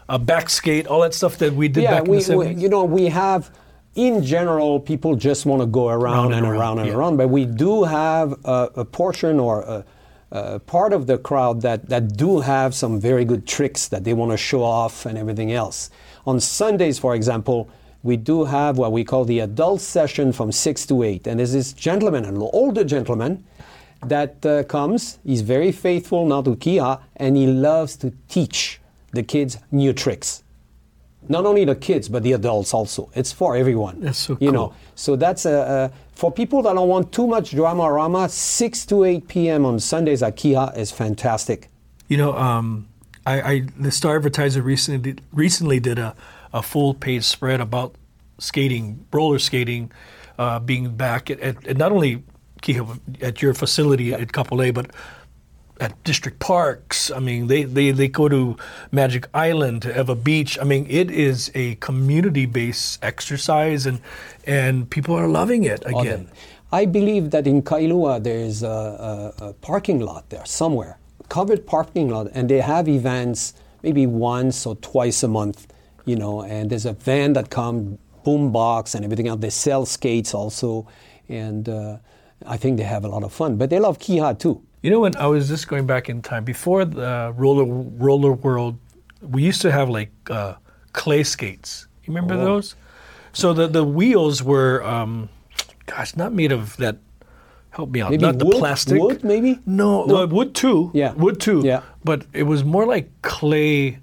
uh, 0.09 0.17
back 0.17 0.49
skate, 0.49 0.87
all 0.87 1.03
that 1.03 1.13
stuff 1.13 1.37
that 1.37 1.53
we 1.53 1.69
did 1.69 1.83
yeah, 1.83 2.01
back 2.01 2.09
we, 2.09 2.17
in 2.17 2.23
the 2.25 2.37
we, 2.39 2.45
seventies? 2.45 2.63
you 2.63 2.71
know, 2.71 2.85
we 2.85 3.05
have, 3.09 3.51
in 3.95 4.25
general, 4.25 4.81
people 4.81 5.17
just 5.17 5.45
want 5.45 5.61
to 5.61 5.67
go 5.67 5.89
around, 5.89 6.33
and 6.33 6.47
around, 6.47 6.79
and 6.79 6.89
yeah. 6.89 6.95
around, 6.95 7.19
but 7.19 7.29
we 7.29 7.45
do 7.45 7.85
have 7.85 8.33
a, 8.47 8.71
a 8.77 8.85
portion 8.87 9.39
or 9.39 9.61
a, 9.61 9.85
a 10.31 10.59
part 10.59 10.93
of 10.93 11.07
the 11.07 11.19
crowd 11.19 11.63
that, 11.63 11.89
that 11.89 12.17
do 12.17 12.41
have 12.41 12.75
some 12.75 13.01
very 13.01 13.25
good 13.25 13.47
tricks 13.47 13.89
that 13.89 14.05
they 14.05 14.13
want 14.13 14.33
to 14.33 14.37
show 14.37 14.63
off 14.63 15.07
and 15.07 15.17
everything 15.17 15.53
else. 15.53 15.91
On 16.27 16.41
Sundays, 16.41 16.99
for 16.99 17.15
example, 17.15 17.69
we 18.03 18.17
do 18.17 18.45
have 18.45 18.79
what 18.79 18.93
we 18.93 19.05
call 19.05 19.25
the 19.25 19.41
adult 19.41 19.81
session 19.81 20.33
from 20.33 20.53
6 20.53 20.87
to 20.87 21.03
8. 21.03 21.27
And 21.27 21.39
there's 21.39 21.53
this 21.53 21.73
gentleman, 21.73 22.25
an 22.25 22.37
older 22.37 22.85
gentleman, 22.85 23.45
that 24.05 24.45
uh, 24.45 24.63
comes. 24.65 25.19
He's 25.25 25.43
very 25.43 25.73
faithful 25.73 26.27
now 26.27 26.43
to 26.43 26.57
Kiha, 26.57 27.01
and 27.17 27.37
he 27.37 27.47
loves 27.47 27.97
to 27.97 28.13
teach 28.29 28.81
the 29.13 29.23
kids 29.23 29.59
new 29.71 29.93
tricks 29.93 30.43
not 31.29 31.47
only 31.47 31.65
the 31.65 31.75
kids 31.75 32.09
but 32.09 32.23
the 32.23 32.33
adults 32.33 32.75
also. 32.75 33.11
It's 33.15 33.33
for 33.33 33.57
everyone. 33.57 34.01
That's 34.01 34.19
so 34.19 34.33
you 34.41 34.51
cool. 34.51 34.53
know 34.53 34.75
so 34.95 35.17
that's 35.17 35.47
a, 35.47 35.61
uh 35.61 35.89
for 36.13 36.33
people 36.33 36.63
that 36.63 36.75
don't 36.75 36.89
want 36.89 37.13
too 37.13 37.27
much 37.27 37.51
drama 37.51 37.93
rama 37.93 38.29
6 38.29 38.87
to 38.87 39.05
8 39.05 39.29
p.m 39.29 39.67
on 39.67 39.79
sundays 39.81 40.23
at 40.23 40.37
kiha 40.37 40.77
is 40.77 40.91
fantastic. 40.91 41.69
You 42.09 42.17
know, 42.17 42.37
um, 42.37 42.89
I, 43.27 43.43
I 43.43 43.63
the 43.77 43.91
Star 43.91 44.17
Advertiser 44.17 44.63
recently 44.63 45.17
recently 45.33 45.81
did 45.81 45.99
a, 45.99 46.15
a 46.53 46.63
full 46.63 46.95
page 46.95 47.25
spread 47.25 47.61
about 47.61 47.97
skating, 48.39 49.05
roller 49.13 49.39
skating, 49.39 49.91
uh, 50.39 50.61
being 50.61 50.95
back 50.97 51.31
at, 51.31 51.41
at, 51.41 51.67
at 51.67 51.77
not 51.77 51.93
only 51.93 52.23
Kiha, 52.63 52.99
at 53.23 53.43
your 53.43 53.55
facility 53.55 54.15
at 54.15 54.29
Kapolei, 54.29 54.73
but 54.73 54.91
at 55.81 56.03
district 56.05 56.39
parks. 56.39 57.11
I 57.11 57.19
mean, 57.19 57.49
they, 57.49 57.65
they, 57.65 57.91
they 57.91 58.09
go 58.09 58.29
to 58.29 58.57
Magic 58.93 59.29
Island, 59.35 59.83
to 59.83 59.95
Ewa 59.95 60.15
Beach. 60.17 60.59
I 60.61 60.65
mean, 60.65 60.87
it 60.89 61.11
is 61.11 61.51
a 61.55 61.75
community 61.77 62.47
based 62.47 62.99
exercise, 63.05 63.87
and 63.87 64.01
and 64.47 64.89
people 64.89 65.15
are 65.15 65.27
loving 65.27 65.65
it 65.65 65.85
again. 65.87 66.29
i 66.73 66.85
believe 66.85 67.31
that 67.31 67.47
in 67.47 67.63
kailua 67.63 68.23
there 68.23 68.39
is 68.39 68.63
a, 68.63 68.67
a, 69.41 69.45
a 69.47 69.53
parking 69.55 70.01
lot 70.01 70.29
there 70.31 70.45
somewhere 70.47 70.99
covered 71.29 71.67
parking 71.67 72.09
lot 72.09 72.29
and 72.33 72.49
they 72.49 72.61
have 72.61 72.89
events 72.89 73.55
maybe 73.83 74.07
once 74.07 74.67
or 74.67 74.77
twice 74.77 75.23
a 75.23 75.29
month 75.29 75.67
you 76.05 76.17
know 76.17 76.43
and 76.43 76.71
there's 76.71 76.87
a 76.87 76.93
van 76.93 77.33
that 77.33 77.51
come 77.51 77.99
boom 78.25 78.51
box 78.53 78.95
and 78.95 79.05
everything 79.05 79.29
else 79.29 79.41
they 79.41 79.51
sell 79.51 79.87
skates 79.87 80.35
also 80.35 80.87
and 81.29 81.69
uh, 81.69 81.97
i 82.47 82.57
think 82.57 82.77
they 82.79 82.85
have 82.85 83.05
a 83.05 83.09
lot 83.09 83.23
of 83.23 83.33
fun 83.33 83.57
but 83.57 83.71
they 83.71 83.79
love 83.79 83.99
kiha 83.99 84.37
too 84.39 84.61
You 84.87 84.93
know, 84.93 85.01
when 85.01 85.17
I 85.17 85.27
was 85.27 85.49
just 85.49 85.67
going 85.67 85.85
back 85.85 86.09
in 86.09 86.23
time 86.23 86.45
before 86.45 86.85
the 86.85 87.35
roller 87.37 87.65
roller 87.99 88.31
world, 88.33 88.79
we 89.21 89.43
used 89.43 89.61
to 89.63 89.73
have 89.73 89.89
like 89.91 90.13
uh, 90.31 90.55
clay 90.93 91.25
skates. 91.25 91.89
You 92.05 92.15
remember 92.15 92.35
Oh. 92.35 92.45
those? 92.45 92.77
So 93.33 93.53
the 93.53 93.67
the 93.67 93.83
wheels 93.83 94.45
were, 94.45 94.85
um, 94.87 95.29
gosh, 95.87 96.15
not 96.15 96.33
made 96.33 96.53
of 96.53 96.77
that. 96.77 96.99
Help 97.71 97.91
me 97.91 98.01
out. 98.01 98.11
Maybe 98.13 98.23
not 98.23 98.39
the 98.39 98.47
wood- 98.47 98.59
plastic. 98.63 99.03
wood, 99.03 99.25
maybe? 99.25 99.59
No, 99.67 100.05
No. 100.07 100.15
well, 100.15 100.29
wood 100.29 100.55
too. 100.55 100.91
Yeah. 100.95 101.13
wood 101.19 101.41
too. 101.41 101.63
Yeah. 101.65 101.83
but 102.05 102.23
it 102.33 102.45
was 102.45 102.63
more 102.63 102.87
like 102.87 103.11
clay. 103.23 103.99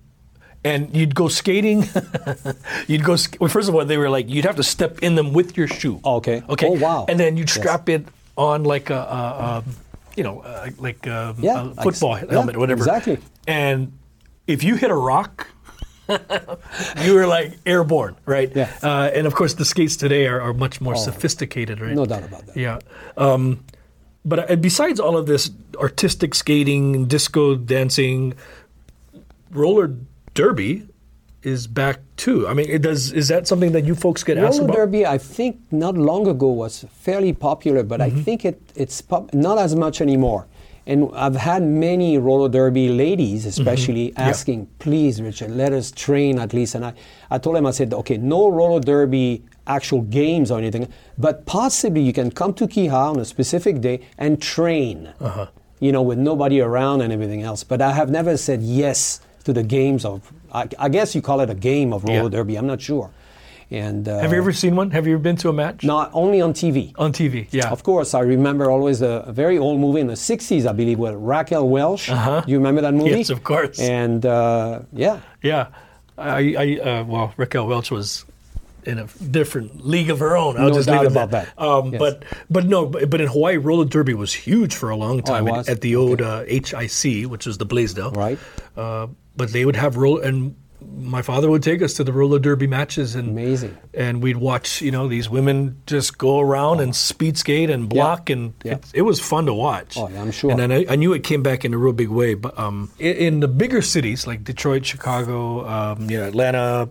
And 0.65 0.91
you'd 0.95 1.15
go 1.15 1.27
skating. 1.29 1.87
you'd 2.91 3.03
go. 3.07 3.15
Well, 3.39 3.49
first 3.49 3.69
of 3.69 3.75
all, 3.75 3.85
they 3.85 3.97
were 3.97 4.09
like 4.11 4.27
you'd 4.29 4.45
have 4.45 4.57
to 4.57 4.63
step 4.63 4.99
in 5.01 5.15
them 5.15 5.31
with 5.31 5.55
your 5.55 5.67
shoe. 5.67 5.99
Okay. 6.03 6.43
Okay. 6.49 6.67
Oh, 6.67 6.75
wow. 6.75 7.05
And 7.07 7.17
then 7.19 7.37
you'd 7.37 7.47
Yes. 7.49 7.59
strap 7.59 7.87
it 7.87 8.03
on 8.35 8.63
like 8.63 8.89
a, 8.91 8.99
a, 8.99 9.27
a 9.47 9.63
you 10.15 10.23
know, 10.23 10.39
uh, 10.41 10.69
like 10.77 11.05
um, 11.07 11.35
Yeah, 11.39 11.61
a 11.61 11.65
like- 11.65 11.83
football 11.83 12.17
yeah, 12.17 12.25
helmet, 12.31 12.57
whatever. 12.57 12.79
exactly. 12.83 13.17
And 13.47 13.91
if 14.47 14.63
you 14.63 14.75
hit 14.75 14.91
a 14.91 14.95
rock, 14.95 15.47
you 17.01 17.13
were 17.13 17.25
like 17.27 17.57
airborne, 17.65 18.15
right? 18.25 18.51
Yeah. 18.55 18.69
Oh. 18.83 18.89
Uh, 18.89 19.11
and 19.13 19.25
of 19.27 19.33
course, 19.35 19.53
the 19.55 19.65
skates 19.65 19.95
today 19.95 20.27
are, 20.27 20.39
are 20.41 20.53
much 20.53 20.81
more 20.81 20.95
sophisticated, 20.95 21.79
right? 21.81 21.95
no 21.95 22.05
doubt 22.05 22.23
about 22.23 22.45
that 22.47 22.57
Yeah. 22.57 22.79
Um, 23.17 23.63
but 24.25 24.49
uh, 24.51 24.55
besides 24.57 24.99
all 24.99 25.17
of 25.17 25.25
this 25.25 25.49
artistic 25.77 26.35
skating, 26.35 27.07
disco 27.07 27.55
dancing, 27.55 28.33
roller 29.51 29.95
derby 30.33 30.87
is 31.45 31.67
back 31.67 31.99
too. 32.17 32.47
I 32.47 32.53
mean, 32.53 32.69
it 32.69 32.81
does. 32.81 33.11
Is 33.11 33.27
that 33.27 33.47
something 33.47 33.71
that 33.73 33.85
you 33.85 33.95
folks 33.95 34.23
get 34.23 34.37
asked 34.37 34.59
Roller 34.59 34.65
about? 34.71 34.75
derby, 34.77 35.05
I 35.05 35.17
think 35.17 35.59
not 35.71 35.95
long 35.97 36.27
ago 36.27 36.47
was 36.47 36.85
fairly 36.91 37.33
popular, 37.33 37.83
but 37.83 37.99
Mm-hmm. 37.99 38.19
I 38.19 38.23
think 38.23 38.45
it, 38.45 38.61
it's 38.75 39.01
pop- 39.01 39.33
not 39.33 39.57
as 39.57 39.75
much 39.75 40.01
anymore. 40.01 40.47
And 40.85 41.09
I've 41.15 41.35
had 41.37 41.63
many 41.63 42.17
roller 42.17 42.49
derby 42.49 42.89
ladies, 42.89 43.45
especially, 43.45 44.09
Mm-hmm. 44.09 44.19
Yeah. 44.21 44.27
asking, 44.29 44.67
please, 44.79 45.21
Richard, 45.21 45.51
let 45.51 45.71
us 45.71 45.91
train 45.91 46.39
at 46.39 46.53
least. 46.53 46.75
And 46.75 46.83
I, 46.85 46.93
I 47.31 47.37
told 47.37 47.55
them, 47.55 47.65
I 47.65 47.71
said, 47.71 47.93
okay, 47.93 48.17
no 48.17 48.49
roller 48.49 48.81
derby 48.81 49.43
actual 49.65 50.01
games 50.01 50.51
or 50.51 50.59
anything, 50.59 50.87
but 51.17 51.45
possibly 51.45 52.01
you 52.01 52.11
can 52.11 52.29
come 52.31 52.53
to 52.55 52.67
Kiha 52.67 53.11
on 53.11 53.19
a 53.19 53.23
specific 53.25 53.79
day 53.79 54.01
and 54.17 54.41
train, 54.41 55.13
Uh-huh. 55.21 55.47
you 55.79 55.93
know, 55.93 56.01
with 56.01 56.17
nobody 56.17 56.59
around 56.59 56.99
and 57.01 57.13
everything 57.13 57.43
else. 57.43 57.63
But 57.63 57.81
I 57.81 57.93
have 57.93 58.09
never 58.11 58.35
said 58.35 58.61
yes 58.61 59.21
to 59.45 59.53
the 59.53 59.63
games 59.63 60.03
of, 60.03 60.33
I, 60.53 60.67
I 60.77 60.89
guess 60.89 61.15
you 61.15 61.21
call 61.21 61.39
it 61.41 61.49
a 61.49 61.55
game 61.55 61.93
of 61.93 62.03
roller 62.03 62.23
Yeah. 62.23 62.29
derby, 62.29 62.55
I'm 62.57 62.67
not 62.67 62.81
sure. 62.81 63.09
And 63.71 64.07
uh, 64.07 64.19
Have 64.19 64.31
you 64.33 64.37
ever 64.37 64.53
seen 64.53 64.75
one? 64.75 64.91
Have 64.91 65.07
you 65.07 65.13
ever 65.15 65.23
been 65.23 65.37
to 65.37 65.49
a 65.49 65.53
match? 65.53 65.83
not 65.83 66.11
only 66.13 66.41
on 66.41 66.53
TV. 66.53 66.93
On 66.97 67.11
TV, 67.11 67.47
yeah. 67.51 67.71
Of 67.71 67.81
course, 67.81 68.13
I 68.13 68.19
remember 68.19 68.69
always 68.69 69.01
a, 69.01 69.23
a 69.27 69.31
very 69.33 69.57
old 69.57 69.79
movie 69.79 69.99
in 69.99 70.07
the 70.07 70.13
60s, 70.13 70.67
I 70.67 70.73
believe, 70.73 70.99
with 70.99 71.15
Raquel 71.15 71.67
Welch. 71.67 72.07
Uh-huh. 72.09 72.41
Do 72.41 72.51
you 72.51 72.57
remember 72.57 72.81
that 72.81 72.93
movie? 72.93 73.11
Yes, 73.11 73.29
of 73.31 73.43
course. 73.43 73.79
And 73.79 74.25
uh, 74.25 74.81
yeah, 74.91 75.21
Yeah, 75.41 75.67
I, 76.17 76.55
I 76.57 76.79
uh, 76.89 77.03
well, 77.05 77.33
Raquel 77.37 77.65
Welch 77.65 77.89
was 77.89 78.25
in 78.85 78.99
a 78.99 79.07
different 79.31 79.87
league 79.87 80.09
of 80.11 80.19
her 80.19 80.35
own. 80.37 80.57
I'll 80.57 80.67
No 80.67 80.73
just 80.75 80.87
doubt 80.87 81.01
leave 81.03 81.11
it 81.11 81.11
about 81.13 81.33
at 81.33 81.55
that. 81.55 81.59
Um, 81.63 81.93
Yes. 81.93 81.99
But 81.99 82.23
but 82.51 82.65
no, 82.65 82.85
but, 82.85 83.09
but 83.09 83.21
in 83.21 83.27
Hawaii, 83.27 83.57
roller 83.57 83.85
derby 83.85 84.13
was 84.13 84.33
huge 84.33 84.75
for 84.75 84.89
a 84.91 84.97
long 84.97 85.23
time 85.23 85.45
Oh, 85.45 85.47
it 85.47 85.49
at- 85.51 85.57
was? 85.57 85.69
at 85.69 85.81
the 85.81 85.95
old 85.95 86.21
uh, 86.21 86.43
HIC, 86.43 87.23
which 87.31 87.45
was 87.47 87.57
the 87.57 87.65
Blaisdell. 87.65 88.11
Right. 88.11 88.37
Uh, 88.77 89.07
but 89.35 89.51
they 89.51 89.65
would 89.65 89.75
have 89.75 89.97
roll 89.97 90.19
and. 90.19 90.55
My 90.95 91.21
father 91.21 91.49
would 91.49 91.63
take 91.63 91.81
us 91.81 91.93
to 91.93 92.03
the 92.03 92.11
roller 92.11 92.39
derby 92.39 92.67
matches, 92.67 93.15
and 93.15 93.29
Amazing. 93.29 93.77
and 93.93 94.21
we'd 94.21 94.35
watch, 94.35 94.81
you 94.81 94.91
know, 94.91 95.07
these 95.07 95.29
women 95.29 95.81
just 95.87 96.17
go 96.17 96.41
around 96.41 96.81
and 96.81 96.93
speed 96.93 97.37
skate 97.37 97.69
and 97.69 97.87
block, 97.87 98.29
and 98.29 98.53
Yeah. 98.65 98.73
It, 98.73 98.91
it 98.95 99.01
was 99.03 99.19
fun 99.21 99.45
to 99.45 99.53
watch. 99.53 99.95
Oh, 99.97 100.09
yeah, 100.09 100.21
I'm 100.21 100.31
sure. 100.31 100.51
And 100.51 100.59
then 100.59 100.73
I, 100.73 100.85
I 100.89 100.95
knew 100.97 101.13
it 101.13 101.23
came 101.23 101.41
back 101.41 101.63
in 101.63 101.73
a 101.73 101.77
real 101.77 101.93
big 101.93 102.09
way. 102.09 102.33
But 102.33 102.59
um, 102.59 102.91
in, 102.99 103.15
in 103.15 103.39
the 103.39 103.47
bigger 103.47 103.81
cities 103.81 104.27
like 104.27 104.43
Detroit, 104.43 104.85
Chicago, 104.85 105.65
um, 105.65 106.09
you 106.09 106.17
know, 106.17 106.27
Atlanta, 106.27 106.89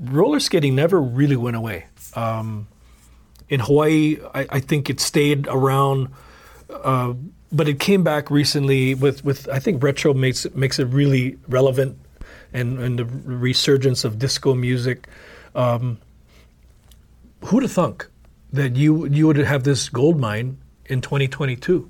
roller 0.00 0.40
skating 0.40 0.74
never 0.74 0.98
really 0.98 1.36
went 1.36 1.54
away. 1.56 1.84
Um, 2.14 2.66
in 3.50 3.60
Hawaii, 3.60 4.16
I, 4.34 4.46
I 4.48 4.60
think 4.60 4.88
it 4.88 5.00
stayed 5.00 5.46
around, 5.48 6.08
uh, 6.70 7.12
but 7.52 7.68
it 7.68 7.78
came 7.80 8.02
back 8.02 8.30
recently 8.30 8.94
with, 8.94 9.24
with 9.24 9.48
I 9.48 9.58
think 9.58 9.82
retro 9.82 10.14
makes 10.14 10.44
it, 10.44 10.56
makes 10.56 10.78
it 10.78 10.84
really 10.86 11.38
relevant, 11.48 11.98
and 12.52 12.78
and 12.78 12.98
the 12.98 13.04
resurgence 13.04 14.04
of 14.04 14.18
disco 14.18 14.54
music. 14.54 15.08
Um, 15.54 15.98
who'd 17.46 17.62
have 17.62 17.72
thunk 17.72 18.08
that 18.52 18.76
you 18.76 19.06
you 19.06 19.26
would 19.26 19.36
have 19.36 19.64
this 19.64 19.88
gold 19.88 20.18
mine 20.20 20.58
in 20.86 21.00
2022? 21.00 21.88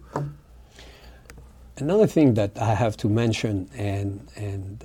Another 1.78 2.06
thing 2.08 2.34
that 2.34 2.58
I 2.60 2.74
have 2.74 2.96
to 2.98 3.08
mention, 3.08 3.68
and 3.76 4.28
and 4.36 4.84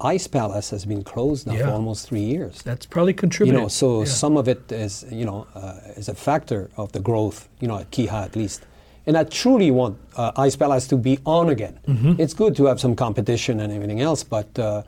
Ice 0.00 0.28
Palace 0.28 0.70
has 0.70 0.84
been 0.84 1.02
closed 1.02 1.46
now 1.48 1.54
Yeah. 1.54 1.66
for 1.66 1.72
almost 1.72 2.08
three 2.08 2.20
years. 2.22 2.62
That's 2.62 2.86
probably 2.86 3.12
You 3.12 3.16
contributing. 3.18 3.60
know, 3.62 3.68
so 3.68 4.00
Yeah. 4.00 4.04
some 4.06 4.36
of 4.36 4.46
it 4.48 4.70
is 4.70 5.04
you 5.10 5.24
know 5.24 5.46
uh, 5.54 5.80
is 5.96 6.08
a 6.08 6.14
factor 6.14 6.70
of 6.76 6.92
the 6.92 7.00
growth. 7.00 7.48
You 7.60 7.66
know, 7.68 7.78
at 7.78 7.90
Kiha 7.90 8.24
at 8.24 8.36
least. 8.36 8.62
And 9.08 9.16
I 9.16 9.24
truly 9.24 9.70
want 9.70 9.96
uh, 10.16 10.32
Ice 10.36 10.54
Palace 10.54 10.86
to 10.88 10.96
be 10.96 11.18
on 11.24 11.48
again. 11.48 11.78
Mm-hmm. 11.88 12.20
It's 12.22 12.34
good 12.34 12.54
to 12.56 12.66
have 12.66 12.78
some 12.78 12.94
competition 12.94 13.58
and 13.60 13.72
everything 13.72 14.00
else, 14.02 14.22
but 14.22 14.58
uh, 14.58 14.82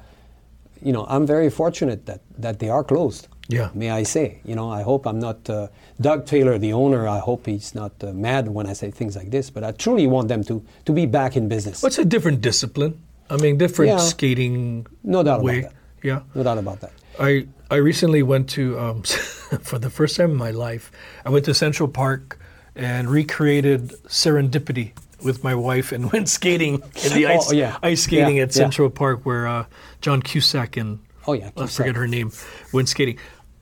you 0.82 0.92
know, 0.92 1.06
I'm 1.08 1.26
very 1.26 1.48
fortunate 1.50 2.04
that 2.04 2.20
that 2.38 2.58
they 2.58 2.68
are 2.68 2.84
closed. 2.84 3.28
Yeah. 3.48 3.70
May 3.74 3.90
I 4.00 4.04
say? 4.04 4.26
You 4.44 4.54
know, 4.54 4.68
I 4.70 4.82
hope 4.82 5.06
I'm 5.06 5.18
not 5.18 5.48
uh, 5.50 5.68
Doug 6.00 6.26
Taylor, 6.26 6.58
the 6.58 6.72
owner. 6.74 7.08
I 7.08 7.18
hope 7.18 7.46
he's 7.46 7.74
not 7.74 7.92
uh, 8.04 8.12
mad 8.12 8.48
when 8.48 8.66
I 8.66 8.74
say 8.74 8.90
things 8.90 9.16
like 9.16 9.30
this. 9.30 9.50
But 9.50 9.64
I 9.64 9.72
truly 9.72 10.06
want 10.06 10.28
them 10.28 10.44
to 10.44 10.62
to 10.84 10.92
be 10.92 11.06
back 11.06 11.32
in 11.36 11.48
business. 11.48 11.82
What's 11.82 11.98
a 11.98 12.04
different 12.04 12.42
discipline? 12.42 12.92
I 13.30 13.36
mean, 13.38 13.56
different 13.56 13.90
Yeah. 13.92 13.98
skating 14.12 14.86
No 15.02 15.22
doubt 15.22 15.40
about 15.40 15.62
that. 15.62 15.72
Yeah. 16.02 16.20
No 16.34 16.42
doubt 16.42 16.58
about 16.58 16.80
that. 16.80 16.92
I 17.18 17.46
I 17.70 17.76
recently 17.76 18.22
went 18.22 18.50
to 18.50 18.78
um, 18.78 19.02
for 19.70 19.78
the 19.78 19.90
first 19.90 20.16
time 20.16 20.30
in 20.30 20.36
my 20.36 20.52
life. 20.52 20.92
I 21.24 21.30
went 21.30 21.44
to 21.46 21.54
Central 21.54 21.88
Park 21.88 22.38
and 22.80 23.10
recreated 23.10 23.90
Serendipity 24.08 24.92
with 25.22 25.44
my 25.44 25.54
wife 25.54 25.92
and 25.92 26.10
went 26.12 26.28
skating 26.28 26.74
in 27.04 27.12
the 27.12 27.26
Oh, 27.26 27.34
ice 27.36 27.52
yeah. 27.52 27.76
ice 27.82 28.02
skating 28.02 28.36
Yeah, 28.36 28.44
at 28.44 28.48
yeah. 28.48 28.62
Central 28.62 28.88
Park 28.90 29.24
where 29.26 29.46
uh, 29.46 29.64
John 30.00 30.22
Cusack 30.22 30.76
and 30.76 30.98
Oh, 31.26 31.34
yeah, 31.34 31.48
I 31.48 31.50
Cusack. 31.50 31.76
forget 31.76 31.96
her 31.96 32.08
name 32.08 32.32
went 32.72 32.88
skating, 32.88 33.18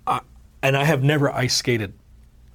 uh, 0.06 0.20
and 0.62 0.76
I 0.76 0.84
have 0.84 1.02
never 1.02 1.30
ice 1.30 1.56
skated. 1.56 1.92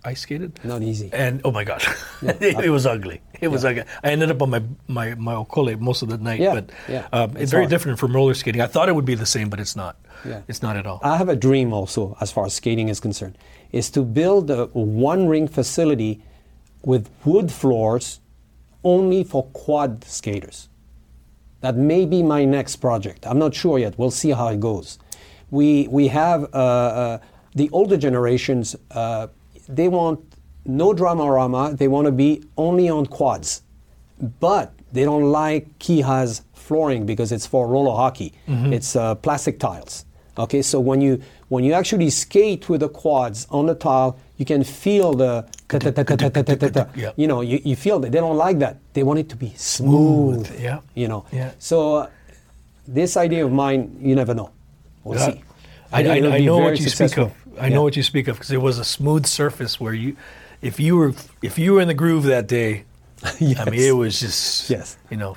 Ice 0.05 0.22
skated? 0.22 0.60
Not 0.63 0.82
easy. 0.82 1.10
And 1.13 1.41
oh 1.46 1.51
my 1.51 1.63
god, 1.65 1.82
it, 2.22 2.41
it 2.65 2.70
was 2.70 2.86
ugly. 2.86 3.22
It 3.39 3.50
was 3.50 3.63
ugly. 3.65 3.84
I 4.03 4.12
ended 4.12 4.32
up 4.32 4.41
on 4.41 4.50
my 4.50 4.62
my 4.88 5.15
my 5.15 5.34
okole 5.34 5.77
most 5.79 6.01
of 6.03 6.10
the 6.10 6.17
night, 6.17 6.39
Yeah, 6.39 6.53
but 6.55 6.72
yeah. 6.89 7.08
um, 7.12 7.32
it's, 7.32 7.41
It's 7.43 7.51
very 7.51 7.63
hard. 7.63 7.70
different 7.72 8.00
from 8.00 8.15
roller 8.15 8.34
skating. 8.34 8.62
I 8.62 8.67
thought 8.67 8.88
it 8.89 8.96
would 8.96 9.05
be 9.05 9.15
the 9.15 9.25
same, 9.25 9.50
but 9.50 9.60
it's 9.60 9.75
not. 9.75 9.96
Yeah. 10.25 10.41
It's 10.48 10.62
not 10.62 10.75
at 10.77 10.86
all. 10.88 11.00
I 11.03 11.17
have 11.17 11.27
a 11.29 11.36
dream 11.36 11.74
also, 11.74 12.15
as 12.22 12.32
far 12.32 12.46
as 12.46 12.53
skating 12.53 12.88
is 12.89 13.00
concerned, 13.01 13.38
is 13.74 13.89
to 13.91 14.01
build 14.03 14.50
a 14.50 14.65
one 14.74 15.27
ring 15.27 15.48
facility 15.50 16.22
with 16.84 17.10
wood 17.25 17.52
floors 17.52 18.20
only 18.84 19.24
for 19.24 19.44
quad 19.54 20.04
skaters. 20.04 20.70
That 21.62 21.75
may 21.75 22.06
be 22.06 22.22
my 22.22 22.44
next 22.46 22.78
project. 22.78 23.25
I'm 23.25 23.40
not 23.40 23.56
sure 23.56 23.80
yet. 23.80 23.98
We'll 23.98 24.12
see 24.12 24.32
how 24.32 24.50
it 24.50 24.60
goes. 24.60 25.00
We, 25.50 25.88
we 25.88 26.10
have 26.10 26.44
uh, 26.54 26.58
uh, 26.58 27.20
the 27.56 27.70
older 27.72 27.96
generations, 27.98 28.75
uh, 28.92 29.28
they 29.70 29.88
want 29.88 30.20
no 30.66 30.94
drama-rama, 30.94 31.75
they 31.75 31.88
want 31.88 32.06
to 32.06 32.12
be 32.12 32.44
only 32.58 32.90
on 32.90 33.06
quads. 33.06 33.62
But 34.40 34.74
they 34.92 35.04
don't 35.04 35.32
like 35.32 35.80
Kiha's 35.80 36.42
flooring 36.54 37.06
because 37.06 37.32
it's 37.32 37.46
for 37.46 37.68
roller 37.68 37.96
hockey. 37.96 38.34
It's 38.74 38.96
uh, 38.96 39.16
plastic 39.16 39.60
tiles. 39.60 40.06
Okay, 40.38 40.62
so 40.62 40.80
when 40.80 41.00
you 41.02 41.22
when 41.50 41.63
you 41.63 41.74
actually 41.74 42.10
skate 42.10 42.68
with 42.68 42.80
the 42.80 42.90
quads 42.90 43.46
on 43.52 43.68
the 43.68 43.75
tile, 43.75 44.18
you 44.38 44.46
can 44.46 44.63
feel 44.63 45.13
the. 45.13 45.46
You 47.15 47.27
know 47.27 47.42
you, 47.42 47.60
you 47.63 47.75
feel 47.75 48.00
that 48.00 48.12
they 48.12 48.20
don't 48.20 48.38
like 48.38 48.60
that. 48.60 48.77
They 48.94 49.03
want 49.03 49.20
it 49.20 49.30
to 49.30 49.36
be 49.36 49.53
smooth. 49.56 50.46
Smooth, 50.48 50.62
yeah. 50.62 50.80
You 50.96 51.08
know. 51.08 51.25
Yeah. 51.32 51.51
So 51.60 51.96
uh, 51.96 52.10
this 52.88 53.18
idea 53.18 53.46
of 53.46 53.51
mine, 53.51 53.98
you 54.01 54.15
never 54.15 54.34
know. 54.34 54.50
We'll 55.03 55.20
Yeah. 55.20 55.32
see. 55.32 55.44
I, 55.92 56.00
I, 56.00 56.15
it'll 56.18 56.34
I 56.34 56.39
know 56.39 56.58
what 56.58 56.80
you 56.80 56.89
successful. 56.89 57.30
speak 57.30 57.58
of. 57.58 57.63
I 57.63 57.70
know 57.70 57.84
what 57.84 57.96
you 57.96 58.03
speak 58.03 58.27
of 58.27 58.36
because 58.38 58.51
it 58.51 58.62
was 58.62 58.80
a 58.80 58.84
smooth 58.84 59.25
surface 59.27 59.80
where 59.80 59.94
you, 59.94 60.15
if 60.62 60.80
you 60.80 60.96
were 60.98 61.13
if 61.42 61.60
you 61.60 61.74
were 61.74 61.82
in 61.82 61.88
the 61.88 61.94
groove 61.94 62.24
that 62.24 62.48
day, 62.48 62.84
yes. 63.39 63.60
I 63.60 63.70
mean 63.70 63.80
it 63.82 63.92
was 63.96 64.20
just 64.20 64.70
Yes. 64.70 64.98
you 65.12 65.18
know, 65.18 65.36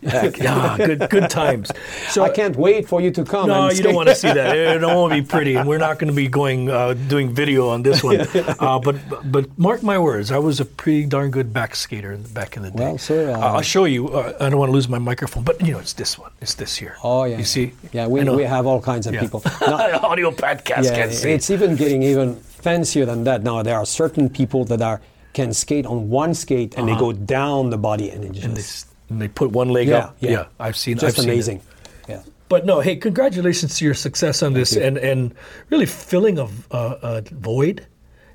yeah, 0.00 0.76
good 0.76 1.10
good 1.10 1.28
times. 1.30 1.70
So 2.08 2.22
I 2.28 2.30
can't 2.30 2.56
wait 2.56 2.88
for 2.88 3.00
you 3.00 3.10
to 3.12 3.24
come. 3.24 3.48
No, 3.48 3.70
you 3.70 3.82
don't 3.82 3.94
want 3.94 4.08
to 4.08 4.14
see 4.14 4.32
that. 4.32 4.56
It 4.58 4.80
to 4.80 5.08
be 5.10 5.22
pretty, 5.22 5.56
and 5.56 5.68
we're 5.68 5.78
not 5.78 5.98
going 5.98 6.08
to 6.08 6.16
be 6.16 6.28
going 6.28 6.70
uh, 6.70 6.94
doing 7.08 7.34
video 7.34 7.68
on 7.68 7.82
this 7.82 8.02
one. 8.02 8.20
Uh, 8.58 8.78
but 8.78 8.96
but 9.30 9.46
mark 9.58 9.82
my 9.82 9.98
words, 9.98 10.30
I 10.32 10.38
was 10.38 10.60
a 10.60 10.64
pretty 10.64 11.06
darn 11.06 11.30
good 11.30 11.52
back 11.52 11.74
skater 11.76 12.16
back 12.34 12.56
in 12.56 12.62
the 12.62 12.70
day. 12.70 12.84
Well, 12.84 12.98
sir, 12.98 13.30
uh, 13.32 13.38
I'll 13.56 13.62
show 13.62 13.84
you. 13.84 14.08
Uh, 14.08 14.36
I 14.40 14.48
don't 14.48 14.58
want 14.58 14.70
to 14.70 14.74
lose 14.74 14.88
my 14.88 14.98
microphone, 14.98 15.44
but 15.44 15.60
you 15.60 15.72
know, 15.72 15.78
it's 15.78 15.92
this 15.94 16.18
one. 16.18 16.30
It's 16.40 16.54
this 16.54 16.76
here. 16.76 16.96
Oh 17.04 17.24
yeah. 17.24 17.38
You 17.38 17.44
see? 17.44 17.72
Yeah, 17.92 18.06
we, 18.06 18.24
we 18.24 18.44
have 18.44 18.66
all 18.66 18.80
kinds 18.80 19.06
of 19.06 19.14
Yeah. 19.14 19.20
people. 19.20 19.42
Now, 19.60 20.00
Audio 20.02 20.30
podcast 20.30 20.84
yeah, 20.84 20.96
can't 20.98 21.12
see. 21.12 21.30
it's 21.32 21.50
even 21.50 21.76
getting 21.76 22.02
even 22.02 22.36
fancier 22.36 23.04
than 23.06 23.24
that. 23.24 23.42
Now 23.42 23.62
there 23.62 23.76
are 23.76 23.86
certain 23.86 24.28
people 24.28 24.64
that 24.66 24.80
are 24.82 25.00
can 25.34 25.52
skate 25.52 25.86
on 25.86 26.10
one 26.10 26.34
skate 26.34 26.76
and 26.76 26.88
they 26.88 26.96
go 26.96 27.12
down 27.12 27.70
the 27.70 27.78
body 27.78 28.10
and 28.10 28.24
it 28.24 28.32
just 28.32 28.46
Uh-huh. 28.46 28.87
And 29.10 29.20
they, 29.20 29.24
s- 29.26 29.28
and 29.28 29.28
they 29.28 29.28
put 29.28 29.50
one 29.52 29.68
leg 29.68 29.88
yeah, 29.88 29.98
up. 29.98 30.16
yeah, 30.20 30.30
yeah. 30.30 30.44
I've 30.60 30.76
seen. 30.76 30.96
just 30.98 31.18
I've 31.18 31.22
seen 31.22 31.28
it. 31.28 31.32
amazing. 31.32 31.60
Yeah. 32.08 32.22
But 32.48 32.64
no, 32.66 32.80
hey, 32.80 32.96
congratulations 32.96 33.76
to 33.78 33.84
your 33.84 33.94
success 33.94 34.42
on 34.42 34.52
this, 34.54 34.76
and 34.76 34.96
and 34.98 35.34
really 35.70 35.86
filling 35.86 36.38
a, 36.38 36.48
a, 36.70 36.98
a 37.02 37.22
void, 37.32 37.86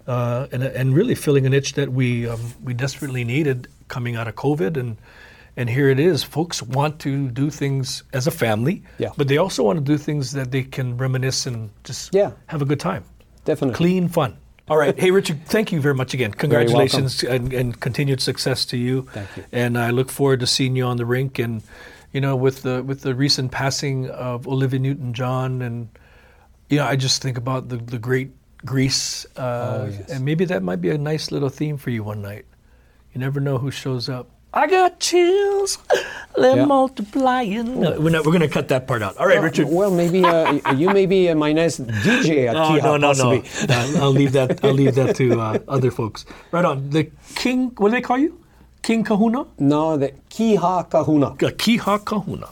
uh, 0.07 0.47
and 0.51 0.63
and 0.63 0.95
really 0.95 1.15
filling 1.15 1.45
an 1.45 1.53
itch 1.53 1.73
that 1.73 1.89
we 1.91 2.27
um, 2.29 2.39
we 2.63 2.73
desperately 2.73 3.23
needed 3.23 3.67
coming 3.87 4.15
out 4.15 4.27
of 4.27 4.35
COVID, 4.35 4.77
and 4.77 4.97
and 5.57 5.69
here 5.69 5.89
it 5.89 5.99
is. 5.99 6.23
Folks 6.23 6.61
want 6.61 6.99
to 6.99 7.29
do 7.29 7.49
things 7.49 8.03
as 8.13 8.27
a 8.27 8.31
family, 8.31 8.83
Yeah. 8.99 9.09
but 9.17 9.27
they 9.27 9.37
also 9.37 9.63
want 9.63 9.77
to 9.79 9.83
do 9.85 9.97
things 9.97 10.31
that 10.33 10.51
they 10.51 10.63
can 10.63 10.97
reminisce 10.97 11.45
and 11.47 11.69
just 11.83 12.13
Yeah. 12.13 12.31
have 12.47 12.61
a 12.61 12.65
good 12.65 12.79
time, 12.79 13.03
Definitely. 13.45 13.75
clean 13.75 14.07
fun. 14.09 14.37
All 14.69 14.77
right, 14.77 14.97
hey 14.97 15.11
Richard, 15.11 15.45
thank 15.45 15.71
you 15.73 15.81
very 15.81 15.93
much 15.93 16.13
again. 16.13 16.31
Congratulations 16.31 17.21
and, 17.23 17.51
and 17.53 17.77
continued 17.79 18.21
success 18.21 18.63
to 18.67 18.77
you. 18.77 19.01
Thank 19.11 19.27
you. 19.37 19.43
And 19.51 19.77
I 19.77 19.89
look 19.89 20.09
forward 20.09 20.39
to 20.39 20.47
seeing 20.47 20.75
you 20.75 20.85
on 20.85 20.95
the 20.97 21.05
rink 21.05 21.37
and 21.37 21.61
you 22.13 22.21
know 22.21 22.35
with 22.35 22.61
the 22.61 22.81
with 22.81 23.01
the 23.01 23.13
recent 23.13 23.51
passing 23.51 24.09
of 24.09 24.47
Olivia 24.47 24.79
Newton-John 24.79 25.61
and 25.61 25.89
you 26.69 26.77
know 26.77 26.85
I 26.85 26.95
just 26.95 27.21
think 27.21 27.37
about 27.37 27.67
the 27.69 27.77
the 27.77 27.99
great 27.99 28.31
Grease 28.65 29.25
uh, 29.35 29.41
Oh, 29.81 29.85
yes. 29.91 30.09
and 30.09 30.23
maybe 30.23 30.45
that 30.45 30.63
might 30.63 30.79
be 30.79 30.89
a 30.91 30.97
nice 30.97 31.31
little 31.31 31.49
theme 31.49 31.75
for 31.77 31.89
you 31.89 32.01
one 32.01 32.21
night. 32.21 32.45
You 33.13 33.19
never 33.19 33.41
know 33.41 33.57
who 33.57 33.69
shows 33.71 34.07
up. 34.07 34.29
I 34.55 34.67
got 34.67 34.99
chills, 34.99 35.79
they're 36.37 36.57
Yeah. 36.57 36.65
multiplying. 36.65 37.79
No, 37.81 37.99
we're 37.99 38.11
not. 38.11 38.23
We're 38.25 38.31
going 38.37 38.41
to 38.41 38.47
cut 38.47 38.67
that 38.67 38.85
part 38.87 39.01
out. 39.01 39.17
All 39.17 39.25
right, 39.25 39.41
Richard. 39.41 39.67
Well, 39.67 39.89
maybe 39.89 40.23
uh, 40.23 40.73
you 40.73 40.89
may 40.91 41.07
be 41.07 41.29
uh, 41.29 41.35
my 41.35 41.51
next 41.53 41.81
DJ 42.05 42.47
at 42.49 42.55
Oh, 42.61 42.69
Kiha, 42.69 42.83
no, 42.83 42.97
no, 42.97 43.07
possibly. 43.07 43.43
no. 43.67 43.75
Uh, 43.75 44.03
I'll 44.03 44.11
leave 44.11 44.31
that. 44.33 44.63
I'll 44.63 44.73
leave 44.73 44.93
that 44.95 45.15
to 45.15 45.41
uh, 45.41 45.57
other 45.67 45.89
folks. 45.89 46.25
Right 46.51 46.63
on. 46.65 46.89
The 46.91 47.09
King. 47.35 47.71
What 47.77 47.89
do 47.89 47.95
they 47.95 48.01
call 48.01 48.19
you? 48.19 48.39
King 48.83 49.03
Kahuna. 49.03 49.45
No, 49.57 49.97
the 49.97 50.11
Kiha 50.29 50.87
Kahuna. 50.89 51.31
Kiha 51.31 52.05
Kahuna. 52.05 52.47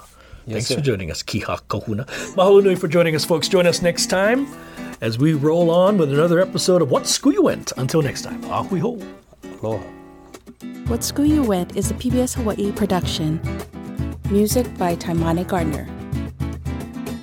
Thanks 0.49 0.67
sir. 0.67 0.75
for 0.75 0.81
joining 0.81 1.11
us, 1.11 1.21
Kiha 1.21 1.59
Kahuna. 1.67 2.05
Mahalo 2.35 2.63
nui 2.63 2.75
for 2.75 2.87
joining 2.87 3.15
us, 3.15 3.23
folks. 3.25 3.47
Join 3.47 3.67
us 3.67 3.81
next 3.83 4.07
time 4.07 4.47
as 5.01 5.19
we 5.19 5.33
roll 5.33 5.69
on 5.69 5.97
with 5.99 6.11
another 6.11 6.39
episode 6.39 6.81
of 6.81 6.89
What 6.89 7.05
School 7.05 7.33
You 7.33 7.43
Went. 7.43 7.73
Until 7.77 8.01
next 8.01 8.23
time, 8.23 8.41
ahui 8.43 8.79
ho. 8.79 8.97
Aloha. 9.61 10.00
What 10.87 11.03
School 11.03 11.25
You 11.25 11.43
Went 11.43 11.75
is 11.75 11.89
a 11.89 11.95
PBS 11.95 12.35
Hawaii 12.35 12.71
production. 12.71 13.41
Music 14.29 14.65
by 14.77 14.95
Taimane 14.95 15.47
Gardner. 15.47 15.87